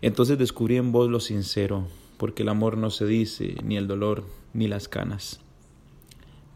Entonces 0.00 0.38
descubrí 0.38 0.76
en 0.76 0.90
vos 0.90 1.10
lo 1.10 1.20
sincero, 1.20 1.86
porque 2.16 2.42
el 2.42 2.48
amor 2.48 2.78
no 2.78 2.90
se 2.90 3.04
dice, 3.04 3.56
ni 3.62 3.76
el 3.76 3.86
dolor, 3.86 4.24
ni 4.54 4.68
las 4.68 4.88
canas. 4.88 5.40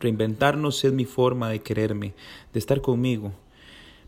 Reinventarnos 0.00 0.82
es 0.84 0.92
mi 0.92 1.04
forma 1.04 1.50
de 1.50 1.60
quererme, 1.60 2.14
de 2.52 2.58
estar 2.58 2.80
conmigo. 2.80 3.32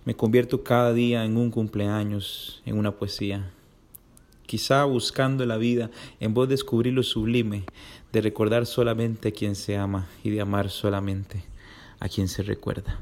Me 0.06 0.16
convierto 0.16 0.64
cada 0.64 0.94
día 0.94 1.24
en 1.24 1.36
un 1.36 1.50
cumpleaños, 1.50 2.62
en 2.64 2.78
una 2.78 2.92
poesía. 2.92 3.50
Quizá 4.46 4.84
buscando 4.84 5.44
la 5.44 5.58
vida, 5.58 5.90
en 6.18 6.32
vos 6.32 6.48
descubrir 6.48 6.94
lo 6.94 7.02
sublime, 7.02 7.64
de 8.10 8.22
recordar 8.22 8.64
solamente 8.64 9.28
a 9.28 9.32
quien 9.32 9.54
se 9.54 9.76
ama 9.76 10.08
y 10.24 10.30
de 10.30 10.40
amar 10.40 10.70
solamente 10.70 11.44
a 12.00 12.08
quien 12.08 12.26
se 12.26 12.42
recuerda. 12.42 12.98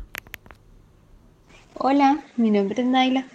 Hola, 1.75 2.23
mi 2.37 2.51
nombre 2.51 2.83
es 2.83 2.89
Naila. 2.89 3.27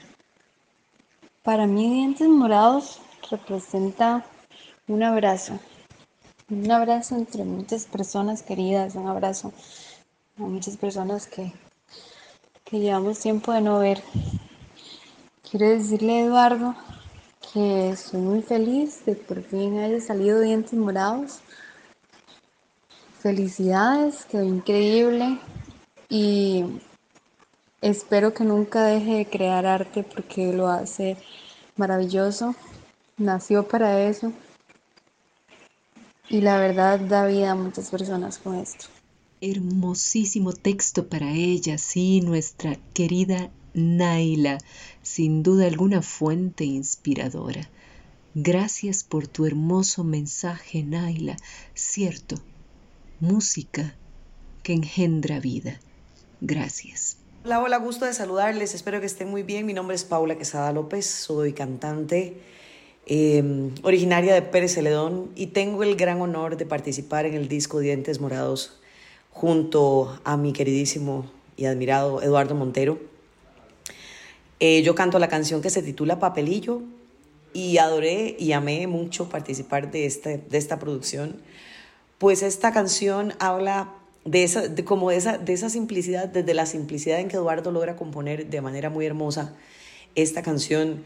Para 1.44 1.66
mí 1.66 1.94
Dientes 1.94 2.28
Morados 2.28 3.00
representa 3.32 4.26
un 4.88 5.02
abrazo, 5.02 5.60
un 6.50 6.72
abrazo 6.72 7.16
entre 7.16 7.44
muchas 7.44 7.86
personas 7.86 8.44
queridas, 8.44 8.96
un 8.96 9.08
abrazo 9.08 9.54
a 10.38 10.42
muchas 10.42 10.78
personas 10.78 11.28
que, 11.28 11.52
que 12.64 12.80
llevamos 12.80 13.20
tiempo 13.20 13.52
de 13.52 13.62
no 13.62 13.80
ver. 13.80 14.02
Quiero 15.50 15.70
decirle 15.70 16.22
Eduardo 16.22 16.76
que 17.54 17.90
estoy 17.90 18.22
muy 18.22 18.42
feliz 18.42 19.06
de 19.06 19.16
por 19.16 19.44
fin 19.44 19.80
haya 19.80 20.00
salido 20.02 20.40
Dientes 20.40 20.74
Morados. 20.74 21.40
Felicidades, 23.20 24.26
quedó 24.26 24.44
increíble 24.44 25.40
y 26.10 26.80
Espero 27.86 28.34
que 28.34 28.44
nunca 28.44 28.84
deje 28.86 29.18
de 29.18 29.26
crear 29.28 29.68
arte 29.68 30.02
porque 30.02 30.52
lo 30.52 30.70
hace 30.70 31.18
maravilloso. 31.76 32.56
Nació 33.16 33.68
para 33.68 34.02
eso. 34.08 34.34
Y 36.30 36.42
la 36.42 36.58
verdad 36.58 37.00
da 37.00 37.28
vida 37.28 37.52
a 37.52 37.56
muchas 37.56 37.90
personas 37.90 38.38
con 38.40 38.56
esto. 38.56 38.86
Hermosísimo 39.42 40.54
texto 40.54 41.08
para 41.08 41.32
ella, 41.32 41.78
sí, 41.78 42.22
nuestra 42.22 42.78
querida 42.94 43.52
Naila, 43.74 44.58
sin 45.04 45.44
duda 45.44 45.68
alguna 45.68 46.02
fuente 46.02 46.64
inspiradora. 46.64 47.70
Gracias 48.34 49.04
por 49.04 49.28
tu 49.28 49.46
hermoso 49.46 50.04
mensaje, 50.04 50.84
Naila. 50.84 51.38
Cierto, 51.74 52.38
música 53.20 53.96
que 54.64 54.74
engendra 54.74 55.40
vida. 55.40 55.80
Gracias. 56.42 57.18
Hola, 57.44 57.62
hola, 57.62 57.78
gusto 57.78 58.06
de 58.06 58.14
saludarles. 58.14 58.74
Espero 58.74 59.00
que 59.00 59.06
estén 59.06 59.30
muy 59.30 59.44
bien. 59.44 59.66
Mi 59.66 59.74
nombre 59.74 59.96
es 59.96 60.04
Paula 60.04 60.38
Quesada 60.38 60.72
López, 60.72 61.06
soy 61.06 61.54
cantante 61.54 62.42
em, 63.06 63.72
originaria 63.84 64.34
de 64.34 64.42
Pérez 64.42 64.74
Celedón 64.74 65.30
y 65.36 65.48
tengo 65.48 65.84
el 65.84 65.96
gran 65.96 66.22
honor 66.22 66.58
de 66.58 66.66
participar 66.66 67.26
en 67.26 67.34
el 67.34 67.48
disco 67.48 67.80
Dientes 67.80 68.20
Morados 68.20 68.80
junto 69.32 70.20
a 70.24 70.38
mi 70.38 70.54
queridísimo 70.54 71.30
y 71.58 71.66
admirado 71.66 72.22
Eduardo 72.22 72.56
Montero. 72.56 73.00
Eh, 74.60 74.82
yo 74.84 74.96
canto 74.96 75.20
la 75.20 75.28
canción 75.28 75.62
que 75.62 75.70
se 75.70 75.84
titula 75.84 76.20
Papelillo 76.20 76.82
y 77.54 77.78
adoré 77.78 78.36
y 78.38 78.52
amé 78.52 78.88
mucho 78.88 79.30
participar 79.30 79.92
de, 79.92 80.06
este, 80.06 80.38
de 80.38 80.58
esta 80.58 80.80
producción, 80.80 81.38
pues 82.18 82.44
esta 82.44 82.74
canción 82.74 83.34
habla 83.40 83.94
de 84.26 84.44
esa, 84.44 84.68
de, 84.68 84.84
como 84.84 85.10
de 85.10 85.18
esa, 85.18 85.38
de 85.38 85.54
esa 85.54 85.70
simplicidad, 85.70 86.28
desde 86.28 86.54
la 86.54 86.66
simplicidad 86.66 87.20
en 87.20 87.30
que 87.30 87.38
Eduardo 87.38 87.72
logra 87.72 87.96
componer 87.96 88.48
de 88.48 88.62
manera 88.62 88.90
muy 88.90 89.06
hermosa 89.06 89.54
esta 90.16 90.42
canción, 90.42 91.04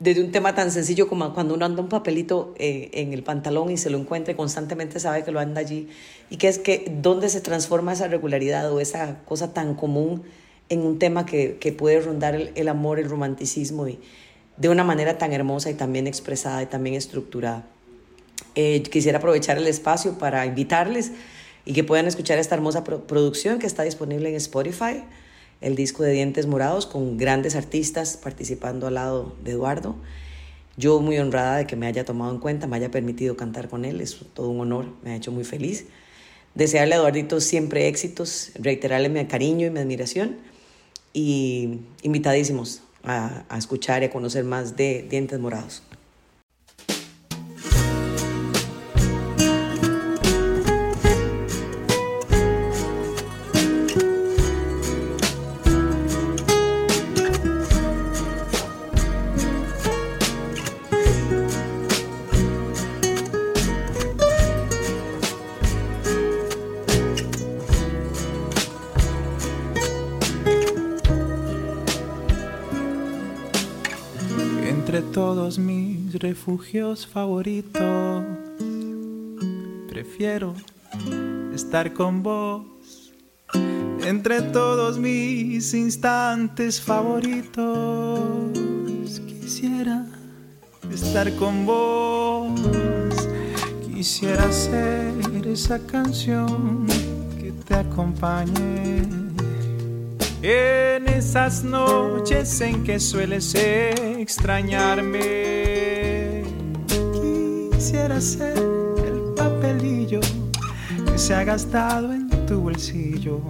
desde 0.00 0.22
un 0.24 0.32
tema 0.32 0.54
tan 0.54 0.72
sencillo 0.72 1.08
como 1.08 1.34
cuando 1.34 1.54
uno 1.54 1.66
anda 1.66 1.82
un 1.82 1.90
papelito 1.90 2.54
eh, 2.58 2.88
en 2.94 3.12
el 3.12 3.22
pantalón 3.22 3.70
y 3.70 3.76
se 3.76 3.90
lo 3.90 3.98
encuentra 3.98 4.32
y 4.32 4.34
constantemente 4.36 4.98
sabe 4.98 5.24
que 5.24 5.30
lo 5.30 5.40
anda 5.40 5.60
allí, 5.60 5.88
y 6.30 6.38
que 6.38 6.48
es 6.48 6.58
que 6.58 6.90
dónde 7.02 7.28
se 7.28 7.42
transforma 7.42 7.92
esa 7.92 8.08
regularidad 8.08 8.72
o 8.72 8.80
esa 8.80 9.18
cosa 9.26 9.52
tan 9.52 9.74
común 9.74 10.22
en 10.70 10.80
un 10.80 10.98
tema 10.98 11.26
que, 11.26 11.58
que 11.58 11.72
puede 11.72 12.00
rondar 12.00 12.34
el, 12.34 12.68
amor, 12.68 12.98
el 12.98 13.10
romanticismo, 13.10 13.88
y 13.88 13.98
de 14.56 14.70
una 14.70 14.84
manera 14.84 15.18
tan 15.18 15.34
hermosa 15.34 15.70
y 15.70 15.74
también 15.74 16.06
expresada 16.06 16.62
y 16.62 16.66
también 16.66 16.96
estructurada. 16.96 17.66
Eh, 18.54 18.82
quisiera 18.82 19.18
aprovechar 19.18 19.58
el 19.58 19.66
espacio 19.66 20.18
para 20.18 20.46
invitarles 20.46 21.12
y 21.66 21.74
que 21.74 21.84
puedan 21.84 22.06
escuchar 22.06 22.38
esta 22.38 22.54
hermosa 22.54 22.84
producción 22.84 23.58
que 23.58 23.66
está 23.66 23.82
disponible 23.82 24.30
en 24.30 24.36
Spotify, 24.36 25.04
el 25.60 25.76
disco 25.76 26.02
de 26.02 26.12
Dientes 26.12 26.46
Morados 26.46 26.86
con 26.86 27.16
grandes 27.18 27.54
artistas 27.54 28.16
participando 28.16 28.86
al 28.86 28.94
lado 28.94 29.34
de 29.44 29.52
Eduardo. 29.52 29.96
Yo 30.76 31.00
muy 31.00 31.18
honrada 31.18 31.56
de 31.56 31.66
que 31.66 31.76
me 31.76 31.86
haya 31.86 32.04
tomado 32.04 32.32
en 32.32 32.38
cuenta, 32.38 32.66
me 32.66 32.76
haya 32.76 32.90
permitido 32.90 33.36
cantar 33.36 33.68
con 33.68 33.84
él, 33.84 34.00
es 34.00 34.18
todo 34.34 34.48
un 34.48 34.60
honor, 34.60 34.86
me 35.02 35.12
ha 35.12 35.16
hecho 35.16 35.32
muy 35.32 35.44
feliz. 35.44 35.86
Desearle 36.54 36.94
a 36.94 36.98
Eduardito 36.98 37.40
siempre 37.40 37.88
éxitos, 37.88 38.52
reiterarle 38.54 39.08
mi 39.08 39.24
cariño 39.26 39.66
y 39.66 39.70
mi 39.70 39.80
admiración 39.80 40.38
y 41.12 41.80
invitadísimos 42.02 42.82
a, 43.04 43.44
a 43.48 43.58
escuchar 43.58 44.02
y 44.02 44.06
a 44.06 44.10
conocer 44.10 44.44
más 44.44 44.76
de 44.76 45.06
Dientes 45.08 45.38
Morados. 45.38 45.82
Refugios 76.30 77.06
favoritos. 77.08 78.22
Prefiero 79.88 80.54
estar 81.52 81.92
con 81.92 82.22
vos 82.22 82.62
entre 84.04 84.40
todos 84.40 84.96
mis 84.96 85.74
instantes 85.74 86.80
favoritos. 86.80 88.52
Quisiera 89.26 90.06
estar 90.92 91.34
con 91.34 91.66
vos. 91.66 92.60
Quisiera 93.92 94.52
ser 94.52 95.12
esa 95.46 95.84
canción 95.84 96.86
que 97.40 97.50
te 97.66 97.74
acompañe 97.74 99.02
en 100.42 101.08
esas 101.08 101.64
noches 101.64 102.60
en 102.60 102.84
que 102.84 103.00
sueles 103.00 103.54
extrañarme 103.54 105.79
quisiera 107.90 108.20
ser 108.20 108.56
el 109.04 109.34
papelillo 109.36 110.20
que 111.10 111.18
se 111.18 111.34
ha 111.34 111.42
gastado 111.42 112.12
en 112.12 112.30
tu 112.46 112.60
bolsillo. 112.60 113.40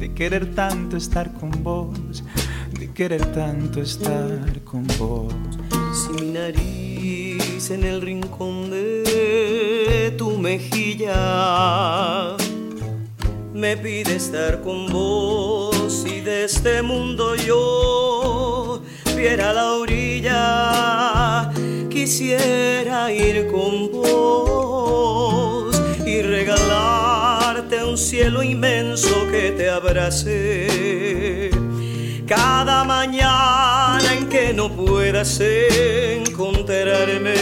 De 0.00 0.12
querer 0.12 0.56
tanto 0.56 0.96
estar 0.96 1.32
con 1.34 1.52
vos, 1.62 2.24
de 2.76 2.90
querer 2.90 3.24
tanto 3.26 3.80
estar 3.80 4.60
con 4.64 4.84
vos. 4.98 5.32
Si 5.94 6.08
mi 6.20 6.32
nariz 6.32 7.70
en 7.70 7.84
el 7.84 8.02
rincón 8.02 8.70
de 8.70 10.12
tu 10.18 10.36
mejilla 10.36 11.14
me 13.54 13.76
pide 13.76 14.16
estar 14.16 14.62
con 14.62 14.88
vos 14.88 16.04
y 16.04 16.22
de 16.22 16.42
este 16.44 16.82
mundo 16.82 17.36
yo 17.36 18.82
viera 19.16 19.52
la 19.52 19.74
orilla 19.74 21.52
quisiera 22.00 23.12
ir 23.12 23.48
con 23.48 23.90
vos 23.90 25.74
y 26.06 26.22
regalarte 26.22 27.84
un 27.84 27.98
cielo 27.98 28.40
inmenso 28.40 29.26
que 29.32 29.50
te 29.50 29.68
abrace. 29.68 31.50
Cada 32.24 32.84
mañana 32.84 34.14
en 34.16 34.28
que 34.28 34.52
no 34.54 34.70
puedas 34.70 35.40
encontrarme, 35.40 37.34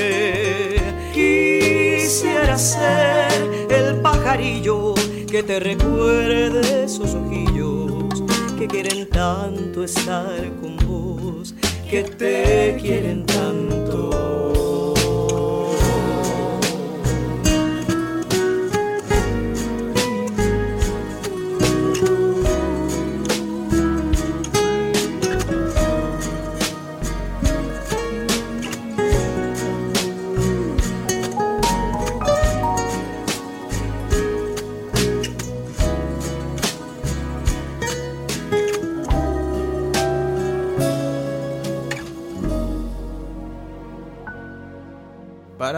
quisiera 1.13 2.57
ser 2.57 3.69
el 3.69 4.01
pajarillo 4.01 4.95
que 5.31 5.43
te 5.43 5.61
recuerde 5.61 6.85
esos 6.85 7.15
ojillos 7.15 8.23
que 8.59 8.67
quieren 8.67 9.07
tanto 9.11 9.85
estar 9.85 10.51
con 10.63 10.79
vos, 10.89 11.55
que 11.89 12.03
te 12.03 12.77
quieren 12.81 13.25
tanto. 13.25 14.56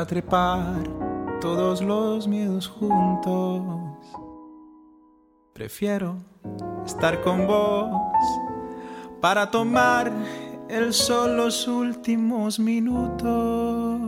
Trepar 0.09 0.82
todos 1.38 1.82
los 1.82 2.26
miedos 2.26 2.66
juntos. 2.66 3.62
Prefiero 5.52 6.16
estar 6.86 7.20
con 7.20 7.46
vos 7.46 7.90
para 9.20 9.50
tomar 9.50 10.11
el 10.70 10.94
sol 10.94 11.36
los 11.36 11.68
últimos 11.68 12.59
minutos. 12.59 14.00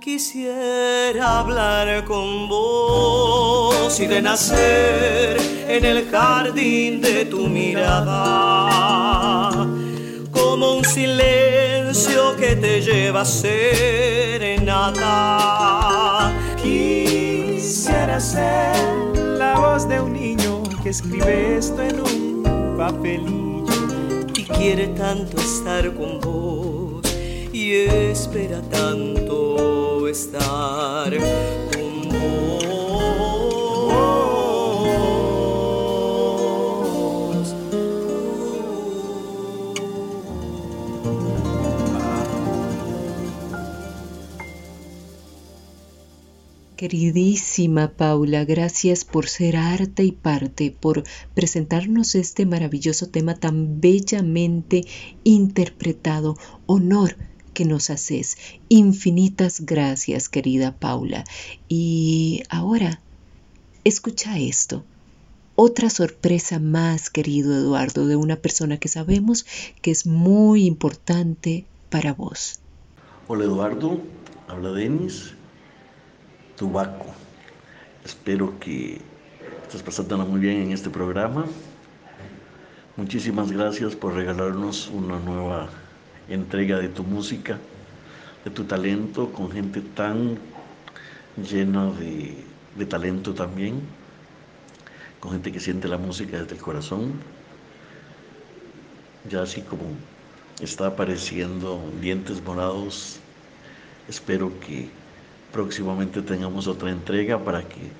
Quisiera 0.00 1.38
hablar 1.38 2.04
con 2.04 2.48
vos 2.48 4.00
y 4.00 4.08
de 4.08 4.20
nacer 4.20 5.36
en 5.68 5.84
el 5.84 6.10
jardín 6.10 7.00
de 7.00 7.26
tu 7.26 7.46
mirada, 7.46 8.08
como 10.32 10.78
un 10.78 10.84
silencio 10.84 11.79
que 12.38 12.54
te 12.54 12.80
lleva 12.80 13.22
a 13.22 13.24
serenata. 13.24 13.52
Quisiera 16.62 18.20
ser 18.20 18.76
la 19.36 19.58
voz 19.58 19.88
de 19.88 20.00
un 20.00 20.12
niño 20.12 20.62
que 20.84 20.90
escribe 20.90 21.56
esto 21.56 21.82
en 21.82 22.00
un 22.00 22.76
papelillo 22.78 23.64
y 24.36 24.44
quiere 24.44 24.86
tanto 24.88 25.36
estar 25.38 25.92
con 25.94 26.20
vos 26.20 27.02
y 27.52 27.72
espera 27.72 28.62
tanto 28.70 30.06
estar 30.06 31.12
Queridísima 46.80 47.88
Paula, 47.88 48.46
gracias 48.46 49.04
por 49.04 49.28
ser 49.28 49.58
arte 49.58 50.02
y 50.02 50.12
parte, 50.12 50.74
por 50.80 51.04
presentarnos 51.34 52.14
este 52.14 52.46
maravilloso 52.46 53.10
tema 53.10 53.34
tan 53.34 53.82
bellamente 53.82 54.86
interpretado. 55.22 56.38
Honor 56.64 57.16
que 57.52 57.66
nos 57.66 57.90
haces. 57.90 58.38
Infinitas 58.70 59.60
gracias, 59.60 60.30
querida 60.30 60.74
Paula. 60.74 61.24
Y 61.68 62.44
ahora, 62.48 63.02
escucha 63.84 64.38
esto. 64.38 64.82
Otra 65.56 65.90
sorpresa 65.90 66.60
más, 66.60 67.10
querido 67.10 67.54
Eduardo, 67.54 68.06
de 68.06 68.16
una 68.16 68.36
persona 68.36 68.78
que 68.78 68.88
sabemos 68.88 69.44
que 69.82 69.90
es 69.90 70.06
muy 70.06 70.64
importante 70.64 71.66
para 71.90 72.14
vos. 72.14 72.58
Hola 73.28 73.44
Eduardo, 73.44 74.00
habla 74.48 74.72
Denis, 74.72 75.34
Tubaco. 76.60 77.06
Espero 78.04 78.60
que 78.60 79.00
estés 79.62 79.82
pasándola 79.82 80.26
muy 80.26 80.40
bien 80.40 80.60
en 80.60 80.72
este 80.72 80.90
programa. 80.90 81.46
Muchísimas 82.98 83.50
gracias 83.50 83.96
por 83.96 84.12
regalarnos 84.12 84.88
una 84.88 85.18
nueva 85.20 85.70
entrega 86.28 86.76
de 86.76 86.90
tu 86.90 87.02
música, 87.02 87.56
de 88.44 88.50
tu 88.50 88.64
talento, 88.64 89.32
con 89.32 89.50
gente 89.50 89.80
tan 89.80 90.36
llena 91.50 91.92
de, 91.92 92.84
talento 92.84 93.32
también, 93.32 93.80
con 95.18 95.32
gente 95.32 95.52
que 95.52 95.60
siente 95.60 95.88
la 95.88 95.96
música 95.96 96.42
desde 96.42 96.56
el 96.56 96.60
corazón. 96.60 97.14
Ya 99.30 99.40
así 99.40 99.62
como 99.62 99.84
está 100.60 100.88
apareciendo 100.88 101.80
Dientes 102.02 102.44
Morados, 102.44 103.18
espero 104.08 104.52
que 104.60 104.99
próximamente 105.52 106.22
tengamos 106.22 106.66
otra 106.66 106.90
entrega 106.90 107.38
para 107.38 107.62
que 107.62 107.90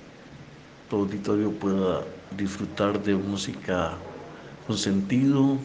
tu 0.88 0.96
auditorio 0.96 1.50
pueda 1.52 2.04
disfrutar 2.36 3.02
de 3.02 3.14
música 3.14 3.96
con 4.66 4.78
sentido, 4.78 5.58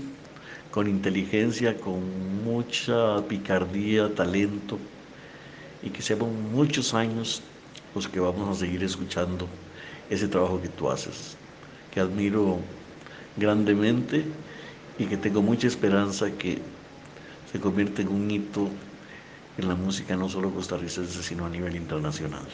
con 0.72 0.88
inteligencia, 0.88 1.78
con 1.80 2.02
mucha 2.44 3.22
picardía, 3.28 4.14
talento, 4.14 4.78
y 5.84 5.90
que 5.90 6.02
sean 6.02 6.52
muchos 6.52 6.94
años 6.94 7.42
los 7.94 8.08
que 8.08 8.20
vamos 8.20 8.50
a 8.50 8.60
seguir 8.60 8.84
escuchando 8.84 9.48
ese 10.10 10.28
trabajo 10.28 10.62
que 10.62 10.70
tú 10.70 10.90
haces, 10.90 11.38
que 11.92 12.00
admiro 12.00 12.60
grandemente 13.38 14.26
y 14.98 15.06
que 15.06 15.18
tengo 15.18 15.42
mucha 15.42 15.68
esperanza 15.68 16.32
que 16.32 16.62
se 17.52 17.60
convierta 17.60 18.02
en 18.02 18.10
un 18.10 18.30
hito 18.30 18.70
en 19.58 19.68
la 19.68 19.76
música 19.76 20.16
no 20.16 20.30
solo 20.30 20.54
costarricense, 20.54 21.24
sino 21.24 21.46
a 21.46 21.50
nivel 21.50 21.76
internacional. 21.76 22.46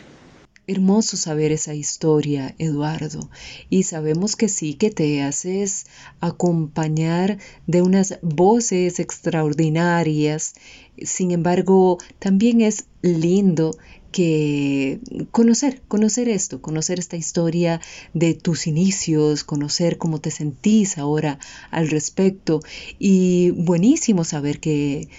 Hermoso 0.68 1.18
saber 1.18 1.52
esa 1.52 1.74
historia, 1.74 2.56
Eduardo. 2.60 3.30
Y 3.70 3.84
sabemos 3.84 4.36
que 4.36 4.47
sí, 4.47 4.76
que 4.76 4.91
te 4.91 5.24
haces 5.24 5.88
acompañar 6.20 7.39
de 7.66 7.82
unas 7.82 8.20
voces 8.22 8.99
extraordinarias. 8.99 10.54
Sin 11.02 11.32
embargo, 11.32 11.97
también 12.20 12.62
es 12.62 12.86
lindo 13.02 13.76
que 14.12 14.99
conocer, 15.32 15.82
conocer 15.88 16.30
esto, 16.30 16.62
conocer 16.62 16.99
esta 16.99 17.18
historia 17.18 17.82
de 18.14 18.34
tus 18.36 18.68
inicios, 18.68 19.43
conocer 19.43 19.97
cómo 19.97 20.20
te 20.20 20.30
sentís 20.30 20.97
ahora 20.97 21.39
al 21.72 21.89
respecto. 21.89 22.60
Y 22.99 23.52
buenísimo 23.52 24.24
saber 24.26 24.60
que 24.60 25.10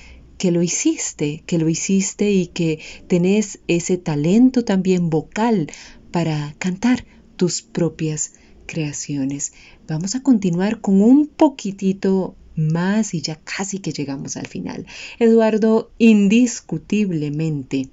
que 0.43 0.51
lo 0.51 0.61
hiciste, 0.61 1.45
que 1.47 1.57
lo 1.57 1.69
hiciste 1.69 2.33
y 2.33 2.49
que 2.49 2.81
tenés 3.07 3.61
ese 3.69 3.97
talento 3.97 4.65
también 4.65 5.09
vocal 5.09 5.71
para 6.11 6.57
cantar 6.59 7.05
tus 7.37 7.63
propias 7.63 8.33
creaciones. 8.67 9.53
Vamos 9.87 10.17
a 10.17 10.23
continuar 10.25 10.81
con 10.81 11.01
un 11.01 11.29
poquitito 11.29 12.35
más 12.57 13.15
y 13.15 13.21
ya 13.21 13.37
casi 13.37 13.79
que 13.79 13.93
llegamos 13.93 14.37
al 14.37 14.49
final. 14.49 14.85
Eduardo, 15.21 15.93
indiscutiblemente, 15.99 17.91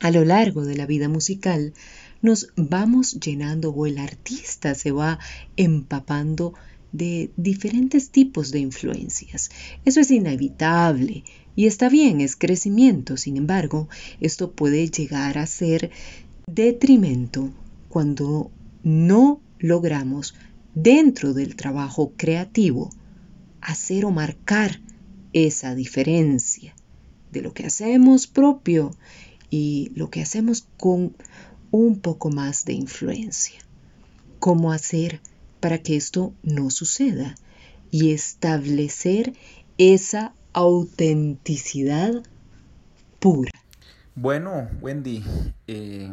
a 0.00 0.10
lo 0.10 0.24
largo 0.24 0.64
de 0.64 0.76
la 0.76 0.86
vida 0.86 1.10
musical, 1.10 1.74
nos 2.22 2.54
vamos 2.56 3.20
llenando 3.20 3.68
o 3.68 3.84
el 3.84 3.98
artista 3.98 4.74
se 4.74 4.92
va 4.92 5.18
empapando 5.58 6.54
de 6.92 7.30
diferentes 7.36 8.08
tipos 8.08 8.50
de 8.50 8.60
influencias. 8.60 9.50
Eso 9.84 10.00
es 10.00 10.10
inevitable, 10.10 11.22
y 11.56 11.66
está 11.66 11.88
bien, 11.88 12.20
es 12.20 12.36
crecimiento, 12.36 13.16
sin 13.16 13.38
embargo, 13.38 13.88
esto 14.20 14.52
puede 14.52 14.88
llegar 14.90 15.38
a 15.38 15.46
ser 15.46 15.90
detrimento 16.46 17.50
cuando 17.88 18.50
no 18.84 19.40
logramos 19.58 20.34
dentro 20.74 21.32
del 21.32 21.56
trabajo 21.56 22.12
creativo 22.16 22.90
hacer 23.62 24.04
o 24.04 24.10
marcar 24.10 24.80
esa 25.32 25.74
diferencia 25.74 26.76
de 27.32 27.40
lo 27.40 27.54
que 27.54 27.66
hacemos 27.66 28.26
propio 28.26 28.90
y 29.50 29.90
lo 29.94 30.10
que 30.10 30.20
hacemos 30.20 30.68
con 30.76 31.16
un 31.70 32.00
poco 32.00 32.30
más 32.30 32.66
de 32.66 32.74
influencia. 32.74 33.60
¿Cómo 34.38 34.72
hacer 34.72 35.20
para 35.60 35.82
que 35.82 35.96
esto 35.96 36.34
no 36.42 36.70
suceda? 36.70 37.34
Y 37.90 38.12
establecer 38.12 39.32
esa 39.78 40.34
autenticidad 40.56 42.22
pura. 43.20 43.52
Bueno, 44.14 44.70
Wendy, 44.80 45.22
eh, 45.66 46.10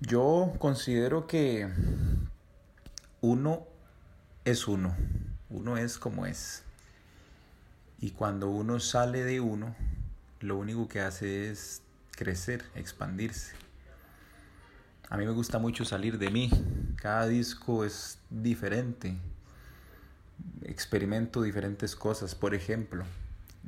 yo 0.00 0.54
considero 0.58 1.26
que 1.26 1.68
uno 3.20 3.66
es 4.46 4.66
uno, 4.68 4.96
uno 5.50 5.76
es 5.76 5.98
como 5.98 6.24
es. 6.24 6.62
Y 8.00 8.12
cuando 8.12 8.48
uno 8.48 8.80
sale 8.80 9.22
de 9.22 9.40
uno, 9.40 9.76
lo 10.40 10.56
único 10.56 10.88
que 10.88 11.00
hace 11.00 11.50
es 11.50 11.82
crecer, 12.12 12.64
expandirse. 12.74 13.52
A 15.10 15.18
mí 15.18 15.26
me 15.26 15.32
gusta 15.32 15.58
mucho 15.58 15.84
salir 15.84 16.16
de 16.16 16.30
mí. 16.30 16.48
Cada 16.96 17.26
disco 17.26 17.84
es 17.84 18.18
diferente 18.30 19.14
experimento 20.64 21.42
diferentes 21.42 21.96
cosas. 21.96 22.34
Por 22.34 22.54
ejemplo, 22.54 23.04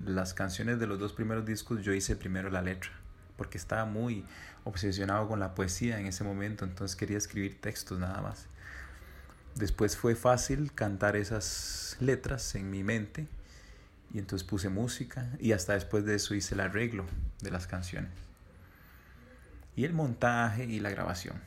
las 0.05 0.35
canciones 0.35 0.79
de 0.79 0.87
los 0.87 0.99
dos 0.99 1.13
primeros 1.13 1.45
discos 1.45 1.83
yo 1.83 1.93
hice 1.93 2.17
primero 2.17 2.51
la 2.51 2.63
letra, 2.63 2.91
porque 3.37 3.59
estaba 3.59 3.85
muy 3.85 4.25
obsesionado 4.65 5.29
con 5.29 5.41
la 5.41 5.55
poesía 5.55 5.99
en 5.99 6.07
ese 6.07 6.25
momento, 6.25 6.65
entonces 6.65 6.97
quería 6.97 7.19
escribir 7.19 7.61
textos 7.61 7.99
nada 7.99 8.21
más. 8.21 8.47
Después 9.55 9.97
fue 9.97 10.15
fácil 10.15 10.73
cantar 10.73 11.17
esas 11.17 11.97
letras 12.01 12.55
en 12.55 12.71
mi 12.71 12.85
mente 12.85 13.27
y 14.13 14.19
entonces 14.19 14.47
puse 14.47 14.69
música 14.69 15.29
y 15.41 15.53
hasta 15.53 15.75
después 15.75 16.05
de 16.05 16.15
eso 16.15 16.35
hice 16.35 16.55
el 16.55 16.61
arreglo 16.61 17.05
de 17.41 17.51
las 17.51 17.67
canciones. 17.67 18.13
Y 19.75 19.85
el 19.85 19.95
montaje 19.95 20.65
y 20.65 20.81
la 20.81 20.91
grabación. 20.91 21.41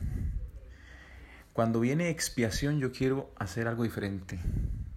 Cuando 1.52 1.80
viene 1.80 2.10
expiación 2.10 2.80
yo 2.80 2.92
quiero 2.92 3.30
hacer 3.36 3.68
algo 3.68 3.82
diferente 3.82 4.38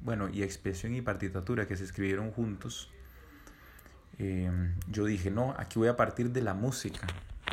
bueno, 0.06 0.30
y 0.30 0.44
expresión 0.44 0.94
y 0.94 1.02
partitatura 1.02 1.68
que 1.68 1.76
se 1.76 1.84
escribieron 1.84 2.32
juntos, 2.32 2.92
eh, 4.20 4.52
yo 4.90 5.06
dije, 5.06 5.32
no, 5.32 5.56
aquí 5.58 5.80
voy 5.80 5.88
a 5.88 5.98
partir 5.98 6.30
de 6.32 6.44
la 6.44 6.54
música. 6.54 7.08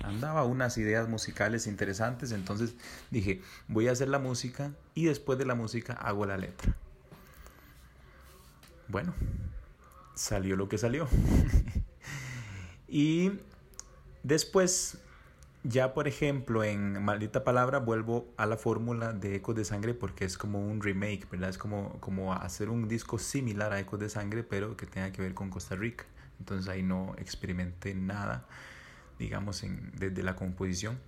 Andaba 0.05 0.45
unas 0.45 0.77
ideas 0.77 1.09
musicales 1.09 1.67
interesantes, 1.67 2.31
entonces 2.31 2.75
dije, 3.11 3.41
voy 3.69 3.89
a 3.89 3.93
hacer 3.93 4.09
la 4.09 4.19
música 4.19 4.73
y 4.95 5.07
después 5.07 5.39
de 5.39 5.47
la 5.47 5.55
música 5.55 5.95
hago 5.95 6.27
la 6.27 6.37
letra. 6.37 6.77
bueno, 8.89 9.15
salió 10.15 10.55
lo 10.55 10.69
que 10.69 10.77
salió. 10.77 11.09
y 12.87 13.33
después, 14.23 14.99
ya 15.65 15.95
por 15.95 16.09
ejemplo, 16.09 16.65
en 16.65 17.03
Maldita 17.05 17.45
Palabra 17.45 17.79
vuelvo 17.79 18.33
a 18.37 18.47
la 18.47 18.57
fórmula 18.57 19.13
de 19.13 19.37
Ecos 19.37 19.55
de 19.55 19.65
Sangre 19.65 19.95
porque 19.95 20.25
es 20.25 20.37
como 20.37 20.61
un 20.61 20.81
remake, 20.81 21.29
¿verdad? 21.31 21.51
Es 21.51 21.59
como, 21.59 22.01
como 22.01 22.33
hacer 22.33 22.69
un 22.69 22.89
disco 22.89 23.19
similar 23.19 23.73
a 23.73 23.79
Ecos 23.79 24.01
de 24.01 24.09
Sangre, 24.09 24.43
pero 24.43 24.77
que 24.77 24.87
tenga 24.87 25.13
que 25.13 25.23
ver 25.23 25.35
con 25.35 25.51
Costa 25.51 25.77
Rica. 25.77 26.05
Entonces 26.41 26.69
ahí 26.69 26.83
no 26.83 27.15
experimenté 27.19 27.95
nada, 27.95 28.45
digamos, 29.21 29.63
en, 29.63 29.93
desde 29.97 30.25
la 30.25 30.35
composición. 30.35 30.99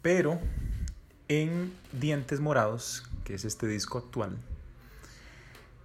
Pero 0.00 0.40
en 1.28 1.74
Dientes 1.92 2.40
Morados, 2.40 3.06
que 3.24 3.34
es 3.34 3.44
este 3.44 3.66
disco 3.66 3.98
actual, 3.98 4.38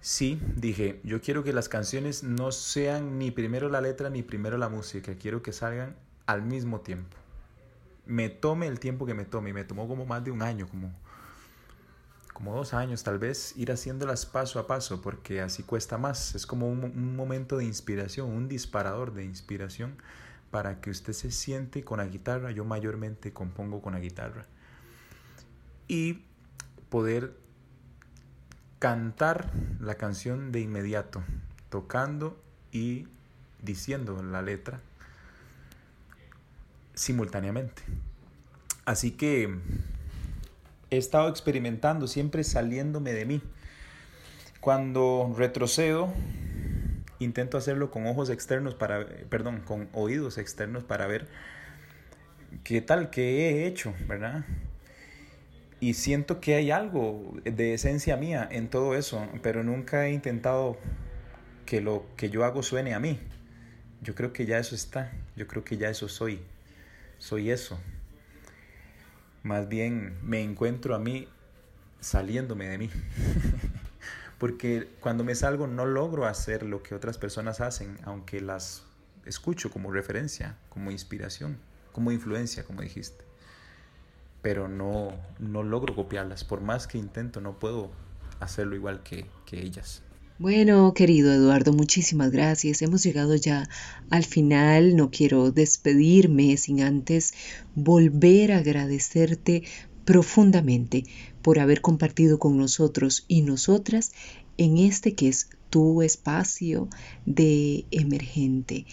sí 0.00 0.40
dije, 0.56 1.00
yo 1.04 1.20
quiero 1.20 1.44
que 1.44 1.52
las 1.52 1.68
canciones 1.68 2.22
no 2.22 2.50
sean 2.50 3.18
ni 3.18 3.30
primero 3.30 3.68
la 3.68 3.82
letra 3.82 4.08
ni 4.08 4.22
primero 4.22 4.56
la 4.56 4.70
música, 4.70 5.14
quiero 5.16 5.42
que 5.42 5.52
salgan 5.52 5.96
al 6.26 6.42
mismo 6.42 6.80
tiempo. 6.80 7.16
Me 8.06 8.28
tome 8.28 8.66
el 8.66 8.80
tiempo 8.80 9.06
que 9.06 9.14
me 9.14 9.24
tome, 9.24 9.50
y 9.50 9.52
me 9.52 9.64
tomó 9.64 9.88
como 9.88 10.04
más 10.06 10.22
de 10.24 10.30
un 10.30 10.42
año, 10.42 10.68
como, 10.68 10.92
como 12.32 12.54
dos 12.54 12.74
años 12.74 13.02
tal 13.02 13.18
vez, 13.18 13.54
ir 13.56 13.72
haciéndolas 13.72 14.26
paso 14.26 14.58
a 14.58 14.66
paso, 14.66 15.00
porque 15.00 15.40
así 15.40 15.62
cuesta 15.62 15.98
más. 15.98 16.34
Es 16.34 16.46
como 16.46 16.68
un, 16.68 16.84
un 16.84 17.16
momento 17.16 17.56
de 17.56 17.64
inspiración, 17.64 18.30
un 18.30 18.48
disparador 18.48 19.14
de 19.14 19.24
inspiración 19.24 19.96
para 20.50 20.80
que 20.80 20.90
usted 20.90 21.14
se 21.14 21.30
siente 21.30 21.82
con 21.82 21.98
la 21.98 22.06
guitarra. 22.06 22.50
Yo 22.50 22.64
mayormente 22.64 23.32
compongo 23.32 23.80
con 23.80 23.94
la 23.94 24.00
guitarra 24.00 24.46
y 25.88 26.22
poder 26.88 27.36
cantar 28.78 29.50
la 29.80 29.94
canción 29.94 30.52
de 30.52 30.60
inmediato, 30.60 31.22
tocando 31.70 32.38
y 32.70 33.08
diciendo 33.62 34.22
la 34.22 34.42
letra 34.42 34.80
simultáneamente. 36.94 37.82
Así 38.84 39.12
que 39.12 39.54
he 40.90 40.96
estado 40.96 41.28
experimentando, 41.28 42.06
siempre 42.06 42.44
saliéndome 42.44 43.12
de 43.12 43.24
mí. 43.24 43.42
Cuando 44.60 45.34
retrocedo, 45.36 46.12
intento 47.18 47.58
hacerlo 47.58 47.90
con 47.90 48.06
ojos 48.06 48.30
externos 48.30 48.74
para, 48.74 49.06
perdón, 49.28 49.60
con 49.60 49.88
oídos 49.92 50.38
externos 50.38 50.84
para 50.84 51.06
ver 51.06 51.28
qué 52.62 52.80
tal 52.80 53.10
que 53.10 53.50
he 53.50 53.66
hecho, 53.66 53.94
¿verdad? 54.06 54.44
y 55.84 55.92
siento 55.92 56.40
que 56.40 56.54
hay 56.54 56.70
algo 56.70 57.34
de 57.44 57.74
esencia 57.74 58.16
mía 58.16 58.48
en 58.50 58.68
todo 58.68 58.94
eso, 58.94 59.28
pero 59.42 59.62
nunca 59.62 60.06
he 60.06 60.12
intentado 60.12 60.78
que 61.66 61.82
lo 61.82 62.06
que 62.16 62.30
yo 62.30 62.42
hago 62.44 62.62
suene 62.62 62.94
a 62.94 63.00
mí. 63.00 63.20
Yo 64.00 64.14
creo 64.14 64.32
que 64.32 64.46
ya 64.46 64.58
eso 64.58 64.74
está, 64.74 65.12
yo 65.36 65.46
creo 65.46 65.62
que 65.62 65.76
ya 65.76 65.90
eso 65.90 66.08
soy, 66.08 66.40
soy 67.24 67.50
eso. 67.50 67.78
Más 69.42 69.68
bien 69.68 70.18
me 70.22 70.42
encuentro 70.42 70.94
a 70.94 70.98
mí 70.98 71.28
saliéndome 72.00 72.68
de 72.68 72.78
mí. 72.78 72.90
Porque 74.38 74.90
cuando 75.00 75.24
me 75.24 75.34
salgo 75.34 75.66
no 75.66 75.86
logro 75.86 76.26
hacer 76.26 76.64
lo 76.64 76.82
que 76.82 76.94
otras 76.94 77.18
personas 77.18 77.60
hacen, 77.60 77.98
aunque 78.04 78.40
las 78.40 78.82
escucho 79.24 79.70
como 79.70 79.90
referencia, 79.90 80.58
como 80.68 80.90
inspiración, 80.90 81.58
como 81.92 82.12
influencia, 82.12 82.64
como 82.64 82.82
dijiste 82.82 83.24
pero 84.44 84.68
no, 84.68 85.14
no 85.38 85.62
logro 85.62 85.96
copiarlas. 85.96 86.44
Por 86.44 86.60
más 86.60 86.86
que 86.86 86.98
intento, 86.98 87.40
no 87.40 87.58
puedo 87.58 87.90
hacerlo 88.40 88.76
igual 88.76 89.02
que, 89.02 89.24
que 89.46 89.58
ellas. 89.58 90.02
Bueno, 90.36 90.94
querido 90.94 91.32
Eduardo, 91.32 91.72
muchísimas 91.72 92.32
gracias. 92.32 92.82
Hemos 92.82 93.04
llegado 93.04 93.36
ya 93.36 93.68
al 94.10 94.24
final. 94.24 94.96
No 94.96 95.12
quiero 95.12 95.52
despedirme 95.52 96.56
sin 96.56 96.82
antes 96.82 97.34
volver 97.76 98.50
a 98.50 98.58
agradecerte 98.58 99.62
profundamente 100.04 101.04
por 101.40 101.60
haber 101.60 101.80
compartido 101.80 102.40
con 102.40 102.56
nosotros 102.56 103.24
y 103.28 103.42
nosotras 103.42 104.10
en 104.58 104.78
este 104.78 105.14
que 105.14 105.28
es 105.28 105.50
tu 105.70 106.02
espacio 106.02 106.88
de 107.26 107.86
emergente. 107.92 108.86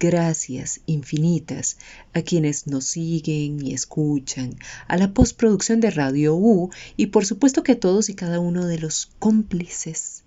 Gracias 0.00 0.80
infinitas 0.86 1.78
a 2.12 2.22
quienes 2.22 2.66
nos 2.66 2.86
siguen 2.86 3.64
y 3.64 3.72
escuchan, 3.72 4.56
a 4.88 4.96
la 4.96 5.14
postproducción 5.14 5.78
de 5.78 5.92
Radio 5.92 6.34
U 6.34 6.70
y 6.96 7.06
por 7.06 7.24
supuesto 7.24 7.62
que 7.62 7.72
a 7.72 7.80
todos 7.80 8.08
y 8.08 8.14
cada 8.14 8.40
uno 8.40 8.66
de 8.66 8.78
los 8.78 9.06
cómplices 9.20 10.24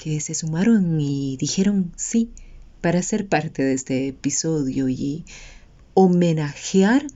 que 0.00 0.18
se 0.20 0.32
sumaron 0.32 0.98
y 0.98 1.36
dijeron 1.36 1.92
sí 1.94 2.30
para 2.80 3.02
ser 3.02 3.28
parte 3.28 3.62
de 3.62 3.74
este 3.74 4.08
episodio 4.08 4.88
y 4.88 5.26
homenajear 5.92 7.06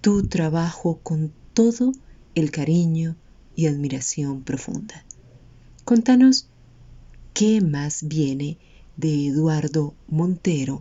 tu 0.00 0.26
trabajo 0.26 0.98
con 1.04 1.32
todo 1.54 1.92
el 2.34 2.50
cariño 2.50 3.14
y 3.54 3.66
admiración 3.66 4.42
profunda. 4.42 5.04
Contanos 5.84 6.48
qué 7.32 7.60
más 7.60 8.08
viene 8.08 8.58
de 8.96 9.28
Eduardo 9.28 9.94
Montero 10.08 10.80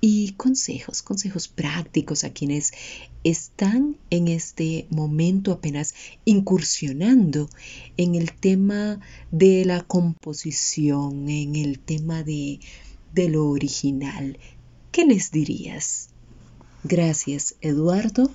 y 0.00 0.32
consejos, 0.32 1.02
consejos 1.02 1.48
prácticos 1.48 2.24
a 2.24 2.30
quienes 2.30 2.72
están 3.24 3.96
en 4.10 4.28
este 4.28 4.86
momento 4.90 5.52
apenas 5.52 5.94
incursionando 6.24 7.48
en 7.96 8.14
el 8.14 8.32
tema 8.32 9.00
de 9.30 9.64
la 9.64 9.82
composición, 9.82 11.28
en 11.28 11.56
el 11.56 11.78
tema 11.78 12.22
de, 12.22 12.60
de 13.14 13.28
lo 13.28 13.48
original. 13.48 14.38
¿Qué 14.92 15.04
les 15.04 15.30
dirías? 15.30 16.10
Gracias, 16.84 17.56
Eduardo, 17.60 18.30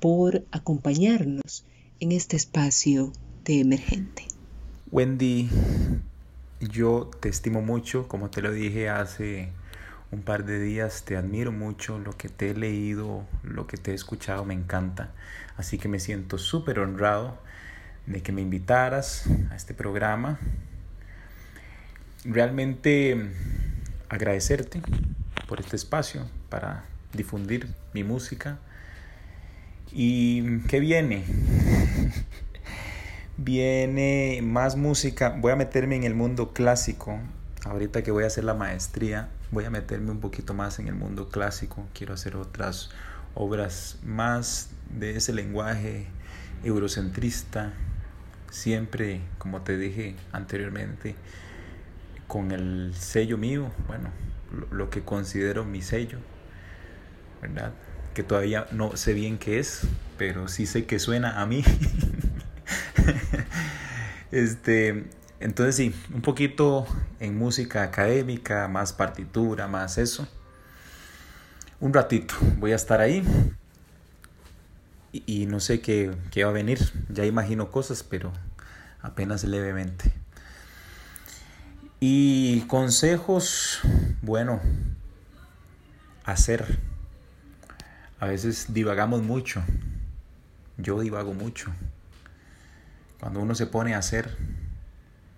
por 0.00 0.44
acompañarnos 0.52 1.64
en 1.98 2.12
este 2.12 2.36
espacio 2.36 3.12
de 3.44 3.60
emergente. 3.60 4.26
Wendy, 4.92 5.48
yo 6.60 7.10
te 7.20 7.28
estimo 7.28 7.62
mucho, 7.62 8.06
como 8.08 8.30
te 8.30 8.42
lo 8.42 8.52
dije 8.52 8.88
hace 8.88 9.52
un 10.12 10.22
par 10.22 10.44
de 10.44 10.58
días, 10.58 11.04
te 11.04 11.16
admiro 11.16 11.52
mucho, 11.52 11.98
lo 11.98 12.16
que 12.16 12.28
te 12.28 12.50
he 12.50 12.54
leído, 12.54 13.26
lo 13.42 13.66
que 13.66 13.76
te 13.76 13.92
he 13.92 13.94
escuchado 13.94 14.44
me 14.44 14.54
encanta, 14.54 15.10
así 15.56 15.78
que 15.78 15.88
me 15.88 16.00
siento 16.00 16.36
súper 16.38 16.80
honrado 16.80 17.38
de 18.06 18.22
que 18.22 18.32
me 18.32 18.40
invitaras 18.40 19.26
a 19.50 19.56
este 19.56 19.74
programa. 19.74 20.38
Realmente 22.24 23.30
agradecerte 24.08 24.82
por 25.48 25.60
este 25.60 25.76
espacio 25.76 26.28
para 26.48 26.84
difundir 27.12 27.68
mi 27.94 28.04
música. 28.04 28.58
¿Y 29.92 30.58
qué 30.62 30.80
viene? 30.80 31.24
viene 33.36 34.40
más 34.42 34.76
música. 34.76 35.36
Voy 35.38 35.52
a 35.52 35.56
meterme 35.56 35.96
en 35.96 36.04
el 36.04 36.14
mundo 36.14 36.52
clásico. 36.52 37.18
Ahorita 37.64 38.02
que 38.02 38.10
voy 38.10 38.24
a 38.24 38.26
hacer 38.26 38.44
la 38.44 38.54
maestría, 38.54 39.28
voy 39.50 39.64
a 39.64 39.70
meterme 39.70 40.10
un 40.10 40.20
poquito 40.20 40.54
más 40.54 40.78
en 40.78 40.88
el 40.88 40.94
mundo 40.94 41.28
clásico. 41.28 41.86
Quiero 41.94 42.14
hacer 42.14 42.36
otras 42.36 42.90
obras 43.34 43.98
más 44.04 44.70
de 44.98 45.16
ese 45.16 45.32
lenguaje 45.32 46.06
eurocentrista. 46.64 47.72
Siempre, 48.50 49.20
como 49.38 49.62
te 49.62 49.76
dije 49.76 50.16
anteriormente, 50.32 51.14
con 52.26 52.52
el 52.52 52.94
sello 52.94 53.38
mío, 53.38 53.70
bueno, 53.86 54.10
lo 54.70 54.90
que 54.90 55.02
considero 55.02 55.64
mi 55.64 55.82
sello, 55.82 56.18
¿verdad? 57.40 57.72
Que 58.14 58.22
todavía 58.22 58.66
no 58.72 58.96
sé 58.96 59.14
bien 59.14 59.38
qué 59.38 59.60
es, 59.60 59.82
pero 60.18 60.48
sí 60.48 60.66
sé 60.66 60.84
que 60.84 60.98
suena 60.98 61.40
a 61.40 61.46
mí. 61.46 61.62
este, 64.32 65.04
entonces 65.40 65.76
sí, 65.76 65.94
un 66.14 66.20
poquito 66.20 66.86
en 67.18 67.38
música 67.38 67.82
académica, 67.82 68.68
más 68.68 68.92
partitura, 68.92 69.66
más 69.66 69.96
eso. 69.96 70.28
Un 71.80 71.94
ratito, 71.94 72.34
voy 72.58 72.72
a 72.72 72.76
estar 72.76 73.00
ahí. 73.00 73.24
Y, 75.12 75.46
no 75.46 75.58
sé 75.58 75.80
qué, 75.80 76.14
qué 76.30 76.44
va 76.44 76.50
a 76.50 76.52
venir. 76.52 76.78
Ya 77.08 77.24
imagino 77.24 77.70
cosas, 77.70 78.02
pero 78.02 78.32
apenas 79.00 79.42
levemente. 79.44 80.12
Y 82.00 82.60
consejos, 82.62 83.80
bueno, 84.22 84.60
hacer. 86.24 86.78
A 88.20 88.26
veces 88.26 88.74
divagamos 88.74 89.22
mucho. 89.22 89.62
Yo 90.76 91.00
divago 91.00 91.32
mucho. 91.32 91.72
Cuando 93.18 93.40
uno 93.40 93.54
se 93.54 93.66
pone 93.66 93.94
a 93.94 93.98
hacer, 93.98 94.36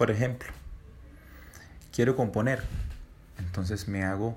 por 0.02 0.10
ejemplo, 0.10 0.50
quiero 1.92 2.16
componer, 2.16 2.60
entonces 3.38 3.86
me 3.86 4.02
hago 4.02 4.36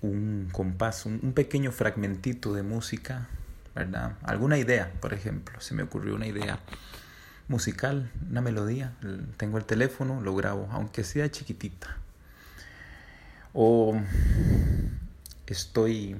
un 0.00 0.48
compás, 0.52 1.04
un, 1.04 1.34
pequeño 1.34 1.70
fragmentito 1.70 2.54
de 2.54 2.62
música, 2.62 3.28
¿verdad? 3.74 4.16
Alguna 4.22 4.56
idea, 4.56 4.90
por 5.02 5.12
ejemplo, 5.12 5.60
se 5.60 5.74
me 5.74 5.82
ocurrió 5.82 6.14
una 6.14 6.26
idea 6.26 6.60
musical, 7.48 8.10
una 8.30 8.40
melodía. 8.40 8.94
Tengo 9.36 9.58
el 9.58 9.66
teléfono, 9.66 10.22
lo 10.22 10.34
grabo, 10.34 10.66
aunque 10.72 11.04
sea 11.04 11.30
chiquitita. 11.30 11.98
O 13.52 14.00
estoy 15.46 16.16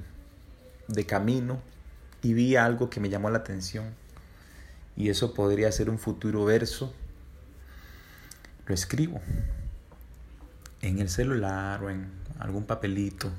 de 0.87 1.05
camino 1.07 1.59
y 2.21 2.35
vi 2.35 2.57
algo 2.57 2.91
que 2.91 2.99
me 2.99 3.09
llamó 3.09 3.31
la 3.31 3.39
atención 3.39 3.85
y 4.95 5.09
eso 5.09 5.33
podría 5.33 5.71
ser 5.71 5.89
un 5.89 5.97
futuro 5.97 6.45
verso, 6.45 6.93
lo 8.67 8.73
escribo 8.73 9.21
en 10.81 10.99
el 10.99 11.09
celular 11.09 11.83
o 11.83 11.89
en 11.89 12.11
algún 12.39 12.65
papelito. 12.65 13.31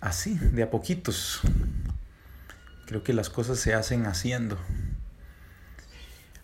Así, 0.00 0.36
de 0.36 0.62
a 0.62 0.70
poquitos. 0.70 1.42
Creo 2.86 3.02
que 3.02 3.12
las 3.12 3.28
cosas 3.28 3.58
se 3.58 3.74
hacen 3.74 4.06
haciendo. 4.06 4.58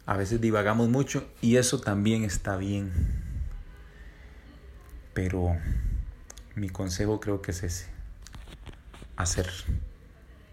A 0.05 0.17
veces 0.17 0.41
divagamos 0.41 0.89
mucho 0.89 1.27
y 1.41 1.57
eso 1.57 1.81
también 1.81 2.23
está 2.23 2.57
bien. 2.57 2.93
Pero 5.15 5.57
mi 6.55 6.69
consejo 6.69 7.19
creo 7.21 7.41
que 7.41 7.53
es 7.53 7.63
ese. 7.63 7.87
Hacer. 9.17 9.51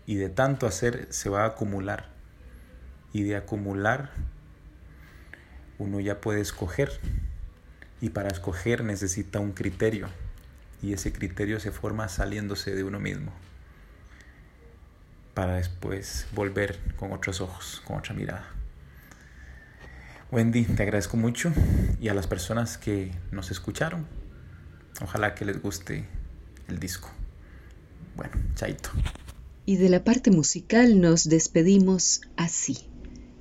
Y 0.06 0.16
de 0.16 0.30
tanto 0.30 0.66
hacer 0.66 1.08
se 1.12 1.30
va 1.30 1.44
a 1.44 1.48
acumular. 1.48 2.10
Y 3.12 3.24
de 3.24 3.36
acumular 3.36 4.12
uno 5.84 6.00
ya 6.00 6.22
puede 6.22 6.42
escoger. 6.42 6.92
Y 8.02 8.10
para 8.10 8.30
escoger 8.30 8.84
necesita 8.84 9.40
un 9.40 9.52
criterio. 9.52 10.08
Y 10.82 10.94
ese 10.94 11.14
criterio 11.14 11.60
se 11.60 11.72
forma 11.72 12.10
saliéndose 12.10 12.74
de 12.74 12.84
uno 12.84 13.00
mismo. 13.00 13.32
Para 15.34 15.56
después 15.56 16.28
volver 16.34 16.80
con 16.98 17.12
otros 17.12 17.42
ojos, 17.42 17.82
con 17.86 17.98
otra 17.98 18.14
mirada. 18.14 18.48
Wendy, 20.32 20.66
te 20.66 20.84
agradezco 20.84 21.18
mucho. 21.18 21.52
Y 22.02 22.10
a 22.10 22.14
las 22.14 22.28
personas 22.28 22.78
que 22.78 23.12
nos 23.32 23.52
escucharon, 23.52 24.08
ojalá 25.02 25.36
que 25.36 25.46
les 25.46 25.62
guste 25.62 26.06
el 26.68 26.80
disco. 26.80 27.10
Bueno, 28.16 28.34
chaito. 28.56 28.90
Y 29.66 29.78
de 29.78 29.90
la 29.90 30.04
parte 30.04 30.32
musical 30.32 31.00
nos 31.00 31.30
despedimos 31.30 32.22
así. 32.36 32.90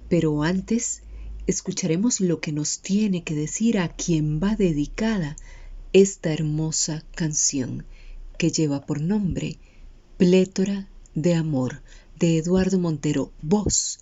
Pero 0.08 0.42
antes, 0.42 1.02
escucharemos 1.46 2.20
lo 2.20 2.40
que 2.40 2.52
nos 2.52 2.80
tiene 2.80 3.24
que 3.24 3.34
decir 3.34 3.78
a 3.78 3.88
quien 3.88 4.40
va 4.40 4.56
dedicada 4.56 5.36
esta 5.92 6.32
hermosa 6.32 7.04
canción 7.14 7.84
que 8.38 8.50
lleva 8.50 8.86
por 8.86 9.00
nombre 9.00 9.58
Plétora 10.16 10.88
de 11.14 11.34
Amor 11.34 11.82
de 12.18 12.38
Eduardo 12.38 12.78
Montero. 12.78 13.32
Voz, 13.42 14.00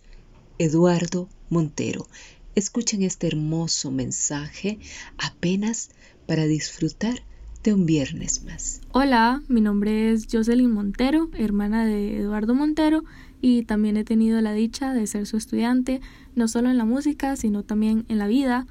Eduardo 0.58 1.28
Montero. 1.48 2.06
Escuchen 2.54 3.02
este 3.02 3.26
hermoso 3.26 3.90
mensaje 3.90 4.78
apenas 5.18 5.90
para 6.26 6.46
disfrutar 6.46 7.22
de 7.62 7.74
un 7.74 7.86
viernes 7.86 8.44
más. 8.44 8.80
Hola, 8.92 9.42
mi 9.48 9.60
nombre 9.60 10.12
es 10.12 10.26
Jocelyn 10.30 10.70
Montero, 10.70 11.30
hermana 11.34 11.84
de 11.84 12.18
Eduardo 12.18 12.54
Montero, 12.54 13.04
y 13.40 13.62
también 13.62 13.96
he 13.96 14.04
tenido 14.04 14.40
la 14.40 14.52
dicha 14.52 14.92
de 14.92 15.06
ser 15.06 15.26
su 15.26 15.36
estudiante, 15.36 16.00
no 16.34 16.48
solo 16.48 16.70
en 16.70 16.78
la 16.78 16.84
música, 16.84 17.36
sino 17.36 17.62
también 17.62 18.04
en 18.08 18.18
la 18.18 18.26
vida. 18.26 18.66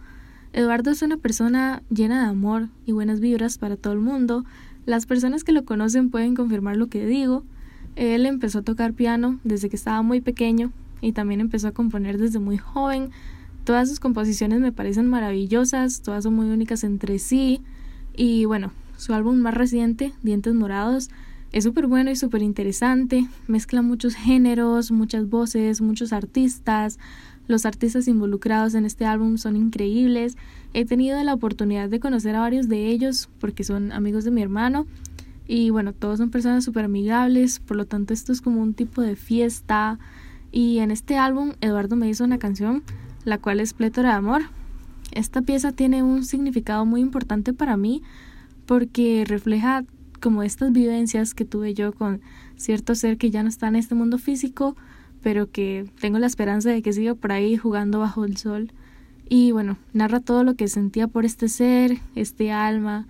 Eduardo 0.53 0.91
es 0.91 1.01
una 1.01 1.17
persona 1.17 1.83
llena 1.89 2.23
de 2.23 2.29
amor 2.29 2.69
y 2.85 2.91
buenas 2.91 3.19
vibras 3.19 3.57
para 3.57 3.77
todo 3.77 3.93
el 3.93 3.99
mundo. 3.99 4.45
Las 4.85 5.05
personas 5.05 5.43
que 5.43 5.51
lo 5.51 5.65
conocen 5.65 6.09
pueden 6.09 6.35
confirmar 6.35 6.77
lo 6.77 6.87
que 6.87 7.05
digo. 7.05 7.43
Él 7.95 8.25
empezó 8.25 8.59
a 8.59 8.63
tocar 8.63 8.93
piano 8.93 9.39
desde 9.43 9.69
que 9.69 9.75
estaba 9.75 10.01
muy 10.01 10.21
pequeño 10.21 10.71
y 11.01 11.11
también 11.11 11.41
empezó 11.41 11.67
a 11.67 11.71
componer 11.71 12.17
desde 12.17 12.39
muy 12.39 12.57
joven. 12.57 13.11
Todas 13.63 13.89
sus 13.89 13.99
composiciones 13.99 14.59
me 14.59 14.71
parecen 14.71 15.07
maravillosas, 15.07 16.01
todas 16.01 16.23
son 16.23 16.33
muy 16.33 16.49
únicas 16.49 16.83
entre 16.83 17.19
sí. 17.19 17.61
Y 18.15 18.45
bueno, 18.45 18.71
su 18.97 19.13
álbum 19.13 19.37
más 19.37 19.53
reciente, 19.53 20.13
Dientes 20.23 20.53
Morados, 20.53 21.09
es 21.51 21.63
súper 21.63 21.87
bueno 21.87 22.11
y 22.11 22.15
súper 22.15 22.41
interesante. 22.41 23.27
Mezcla 23.47 23.81
muchos 23.81 24.15
géneros, 24.15 24.91
muchas 24.91 25.29
voces, 25.29 25.81
muchos 25.81 26.13
artistas. 26.13 26.99
Los 27.47 27.65
artistas 27.65 28.07
involucrados 28.07 28.75
en 28.75 28.85
este 28.85 29.05
álbum 29.05 29.37
son 29.37 29.55
increíbles. 29.55 30.37
He 30.73 30.85
tenido 30.85 31.21
la 31.23 31.33
oportunidad 31.33 31.89
de 31.89 31.99
conocer 31.99 32.35
a 32.35 32.41
varios 32.41 32.69
de 32.69 32.87
ellos 32.87 33.29
porque 33.39 33.63
son 33.63 33.91
amigos 33.91 34.23
de 34.23 34.31
mi 34.31 34.41
hermano. 34.41 34.85
Y 35.47 35.71
bueno, 35.71 35.93
todos 35.93 36.19
son 36.19 36.29
personas 36.29 36.63
súper 36.63 36.85
amigables, 36.85 37.59
por 37.59 37.75
lo 37.75 37.85
tanto 37.85 38.13
esto 38.13 38.31
es 38.31 38.41
como 38.41 38.61
un 38.61 38.75
tipo 38.75 39.01
de 39.01 39.15
fiesta. 39.15 39.97
Y 40.51 40.77
en 40.77 40.91
este 40.91 41.17
álbum 41.17 41.53
Eduardo 41.61 41.95
me 41.95 42.07
hizo 42.07 42.23
una 42.23 42.37
canción, 42.37 42.83
la 43.25 43.39
cual 43.39 43.59
es 43.59 43.73
Plétora 43.73 44.09
de 44.09 44.15
Amor, 44.15 44.43
esta 45.11 45.41
pieza 45.41 45.71
tiene 45.71 46.03
un 46.03 46.23
significado 46.23 46.85
muy 46.85 47.01
importante 47.01 47.53
para 47.53 47.77
mí 47.77 48.03
porque 48.65 49.25
refleja 49.27 49.83
como 50.19 50.43
estas 50.43 50.71
vivencias 50.71 51.33
que 51.33 51.45
tuve 51.45 51.73
yo 51.73 51.93
con 51.93 52.21
cierto 52.55 52.95
ser 52.95 53.17
que 53.17 53.31
ya 53.31 53.43
no 53.43 53.49
está 53.49 53.67
en 53.67 53.75
este 53.75 53.95
mundo 53.95 54.17
físico, 54.17 54.75
pero 55.21 55.51
que 55.51 55.89
tengo 55.99 56.19
la 56.19 56.27
esperanza 56.27 56.69
de 56.69 56.81
que 56.81 56.93
siga 56.93 57.15
por 57.15 57.31
ahí 57.31 57.57
jugando 57.57 57.99
bajo 57.99 58.25
el 58.25 58.37
sol. 58.37 58.71
Y 59.27 59.51
bueno, 59.51 59.77
narra 59.93 60.19
todo 60.19 60.43
lo 60.43 60.55
que 60.55 60.67
sentía 60.67 61.07
por 61.07 61.25
este 61.25 61.49
ser, 61.49 61.99
este 62.15 62.51
alma, 62.51 63.07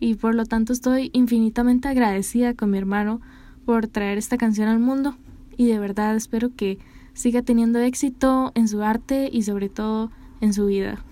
y 0.00 0.16
por 0.16 0.34
lo 0.34 0.44
tanto 0.44 0.72
estoy 0.72 1.10
infinitamente 1.12 1.88
agradecida 1.88 2.54
con 2.54 2.70
mi 2.70 2.78
hermano 2.78 3.20
por 3.64 3.86
traer 3.86 4.18
esta 4.18 4.36
canción 4.36 4.68
al 4.68 4.80
mundo 4.80 5.16
y 5.56 5.66
de 5.66 5.78
verdad 5.78 6.16
espero 6.16 6.54
que 6.54 6.78
siga 7.14 7.42
teniendo 7.42 7.78
éxito 7.78 8.52
en 8.54 8.66
su 8.66 8.82
arte 8.82 9.28
y 9.32 9.42
sobre 9.42 9.68
todo 9.68 10.10
en 10.40 10.52
su 10.54 10.66
vida. 10.66 11.04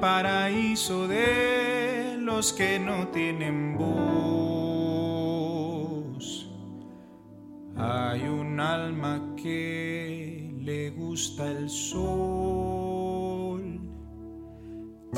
Paraíso 0.00 1.08
de 1.08 2.16
los 2.18 2.52
que 2.52 2.78
no 2.78 3.08
tienen 3.08 3.76
voz. 3.76 3.94
Hay 7.76 8.22
un 8.22 8.60
alma 8.60 9.34
que 9.36 10.54
le 10.60 10.90
gusta 10.90 11.50
el 11.50 11.68
sol. 11.68 13.80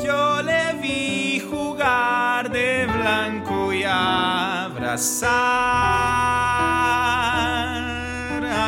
Yo 0.03 0.43
le 0.43 0.73
vi 0.81 1.41
jugar 1.41 2.51
de 2.51 2.87
blanco 2.87 3.73
y 3.73 3.83
abrazar 3.85 5.31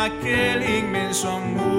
aquel 0.04 0.62
inmenso 0.62 1.30
amor 1.30 1.77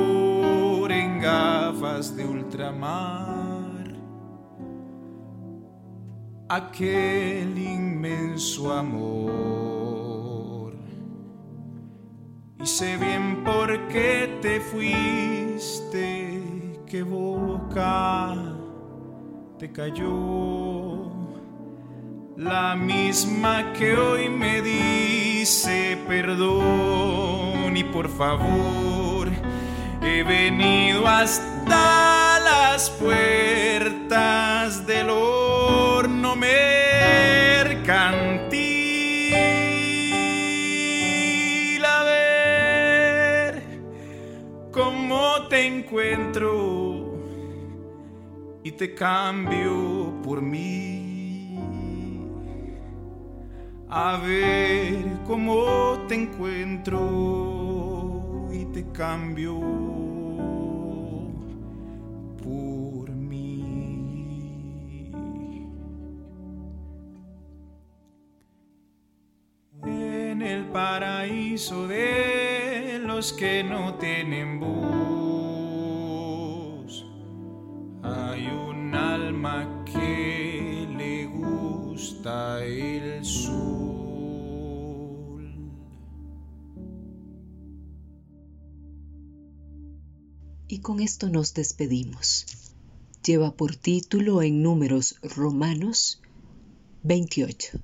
aquel 6.50 7.58
inmenso 7.58 8.74
amor. 8.74 10.74
Y 12.60 12.66
sé 12.66 12.98
bien 12.98 13.44
por 13.46 13.88
qué 13.88 14.38
te 14.42 14.60
fuiste, 14.60 16.42
qué 16.88 17.04
boca 17.04 18.36
te 19.60 19.72
cayó. 19.72 21.12
La 22.36 22.76
misma 22.76 23.72
que 23.74 23.96
hoy 23.96 24.30
me 24.30 24.62
dice 24.62 26.00
perdón 26.08 27.78
y 27.78 27.84
por 27.84 28.10
favor, 28.10 29.30
he 30.02 30.24
venido 30.24 31.08
hasta 31.08 32.40
las 32.40 32.90
puertas 32.90 34.88
del 34.88 35.12
horno 35.12 35.49
te 45.60 45.68
encuentro 45.68 47.20
y 48.64 48.72
te 48.72 48.96
cambio 48.96 50.14
por 50.24 50.42
mí. 50.42 51.60
A 53.90 54.22
ver 54.26 55.04
cómo 55.28 56.06
te 56.08 56.16
encuentro 56.16 56.98
y 58.54 58.64
te 58.72 58.90
cambio 58.94 59.60
paraíso 70.72 71.88
de 71.88 73.02
los 73.04 73.34
que 73.34 73.64
no 73.64 73.96
tienen 73.96 74.60
voz. 74.60 75.29
Y 90.68 90.80
con 90.80 91.00
esto 91.00 91.30
nos 91.30 91.54
despedimos. 91.54 92.46
Lleva 93.26 93.56
por 93.56 93.76
título 93.76 94.42
en 94.42 94.62
números 94.62 95.16
romanos 95.22 96.22
28. 97.04 97.80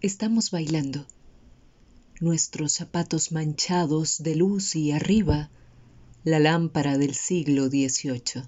Estamos 0.00 0.50
bailando, 0.50 1.06
nuestros 2.20 2.72
zapatos 2.72 3.32
manchados 3.32 4.22
de 4.22 4.36
luz 4.36 4.76
y 4.76 4.92
arriba, 4.92 5.50
la 6.24 6.38
lámpara 6.38 6.98
del 6.98 7.14
siglo 7.14 7.68
XVIII. 7.68 8.44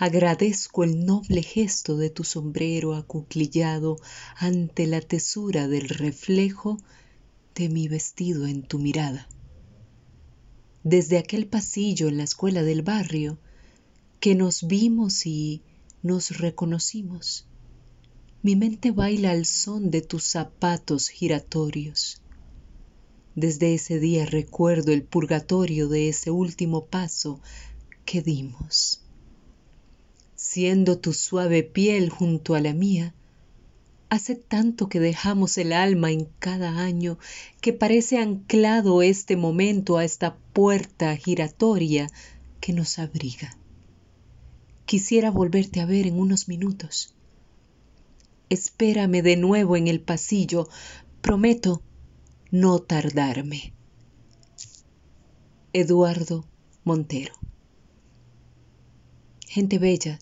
Agradezco 0.00 0.84
el 0.84 1.04
noble 1.04 1.42
gesto 1.42 1.96
de 1.96 2.08
tu 2.08 2.22
sombrero 2.22 2.94
acuclillado 2.94 3.96
ante 4.36 4.86
la 4.86 5.00
tesura 5.00 5.66
del 5.66 5.88
reflejo 5.88 6.78
de 7.56 7.68
mi 7.68 7.88
vestido 7.88 8.46
en 8.46 8.62
tu 8.62 8.78
mirada. 8.78 9.28
Desde 10.84 11.18
aquel 11.18 11.48
pasillo 11.48 12.06
en 12.06 12.16
la 12.16 12.22
escuela 12.22 12.62
del 12.62 12.82
barrio, 12.82 13.40
que 14.20 14.36
nos 14.36 14.68
vimos 14.68 15.26
y 15.26 15.64
nos 16.00 16.38
reconocimos, 16.38 17.48
mi 18.40 18.54
mente 18.54 18.92
baila 18.92 19.32
al 19.32 19.46
son 19.46 19.90
de 19.90 20.00
tus 20.00 20.22
zapatos 20.22 21.08
giratorios. 21.08 22.22
Desde 23.34 23.74
ese 23.74 23.98
día 23.98 24.26
recuerdo 24.26 24.92
el 24.92 25.02
purgatorio 25.02 25.88
de 25.88 26.08
ese 26.08 26.30
último 26.30 26.86
paso 26.86 27.40
que 28.04 28.22
dimos. 28.22 29.07
Siendo 30.50 30.96
tu 30.98 31.12
suave 31.12 31.62
piel 31.62 32.08
junto 32.08 32.54
a 32.54 32.60
la 32.62 32.72
mía, 32.72 33.14
hace 34.08 34.34
tanto 34.34 34.88
que 34.88 34.98
dejamos 34.98 35.58
el 35.58 35.74
alma 35.74 36.10
en 36.10 36.24
cada 36.38 36.78
año 36.78 37.18
que 37.60 37.74
parece 37.74 38.16
anclado 38.16 39.02
este 39.02 39.36
momento 39.36 39.98
a 39.98 40.06
esta 40.06 40.36
puerta 40.54 41.14
giratoria 41.16 42.06
que 42.62 42.72
nos 42.72 42.98
abriga. 42.98 43.58
Quisiera 44.86 45.30
volverte 45.30 45.82
a 45.82 45.84
ver 45.84 46.06
en 46.06 46.18
unos 46.18 46.48
minutos. 46.48 47.14
Espérame 48.48 49.20
de 49.20 49.36
nuevo 49.36 49.76
en 49.76 49.86
el 49.86 50.00
pasillo. 50.00 50.66
Prometo 51.20 51.82
no 52.50 52.78
tardarme. 52.78 53.74
Eduardo 55.74 56.46
Montero. 56.84 57.34
Gente 59.46 59.78
bella, 59.78 60.18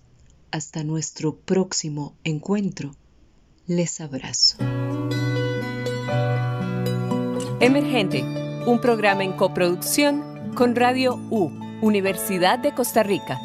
hasta 0.56 0.82
nuestro 0.84 1.36
próximo 1.36 2.14
encuentro. 2.24 2.94
Les 3.66 4.00
abrazo. 4.00 4.56
Emergente, 7.60 8.22
un 8.66 8.80
programa 8.80 9.22
en 9.22 9.34
coproducción 9.34 10.52
con 10.54 10.74
Radio 10.74 11.16
U, 11.30 11.50
Universidad 11.82 12.58
de 12.58 12.72
Costa 12.74 13.02
Rica. 13.02 13.38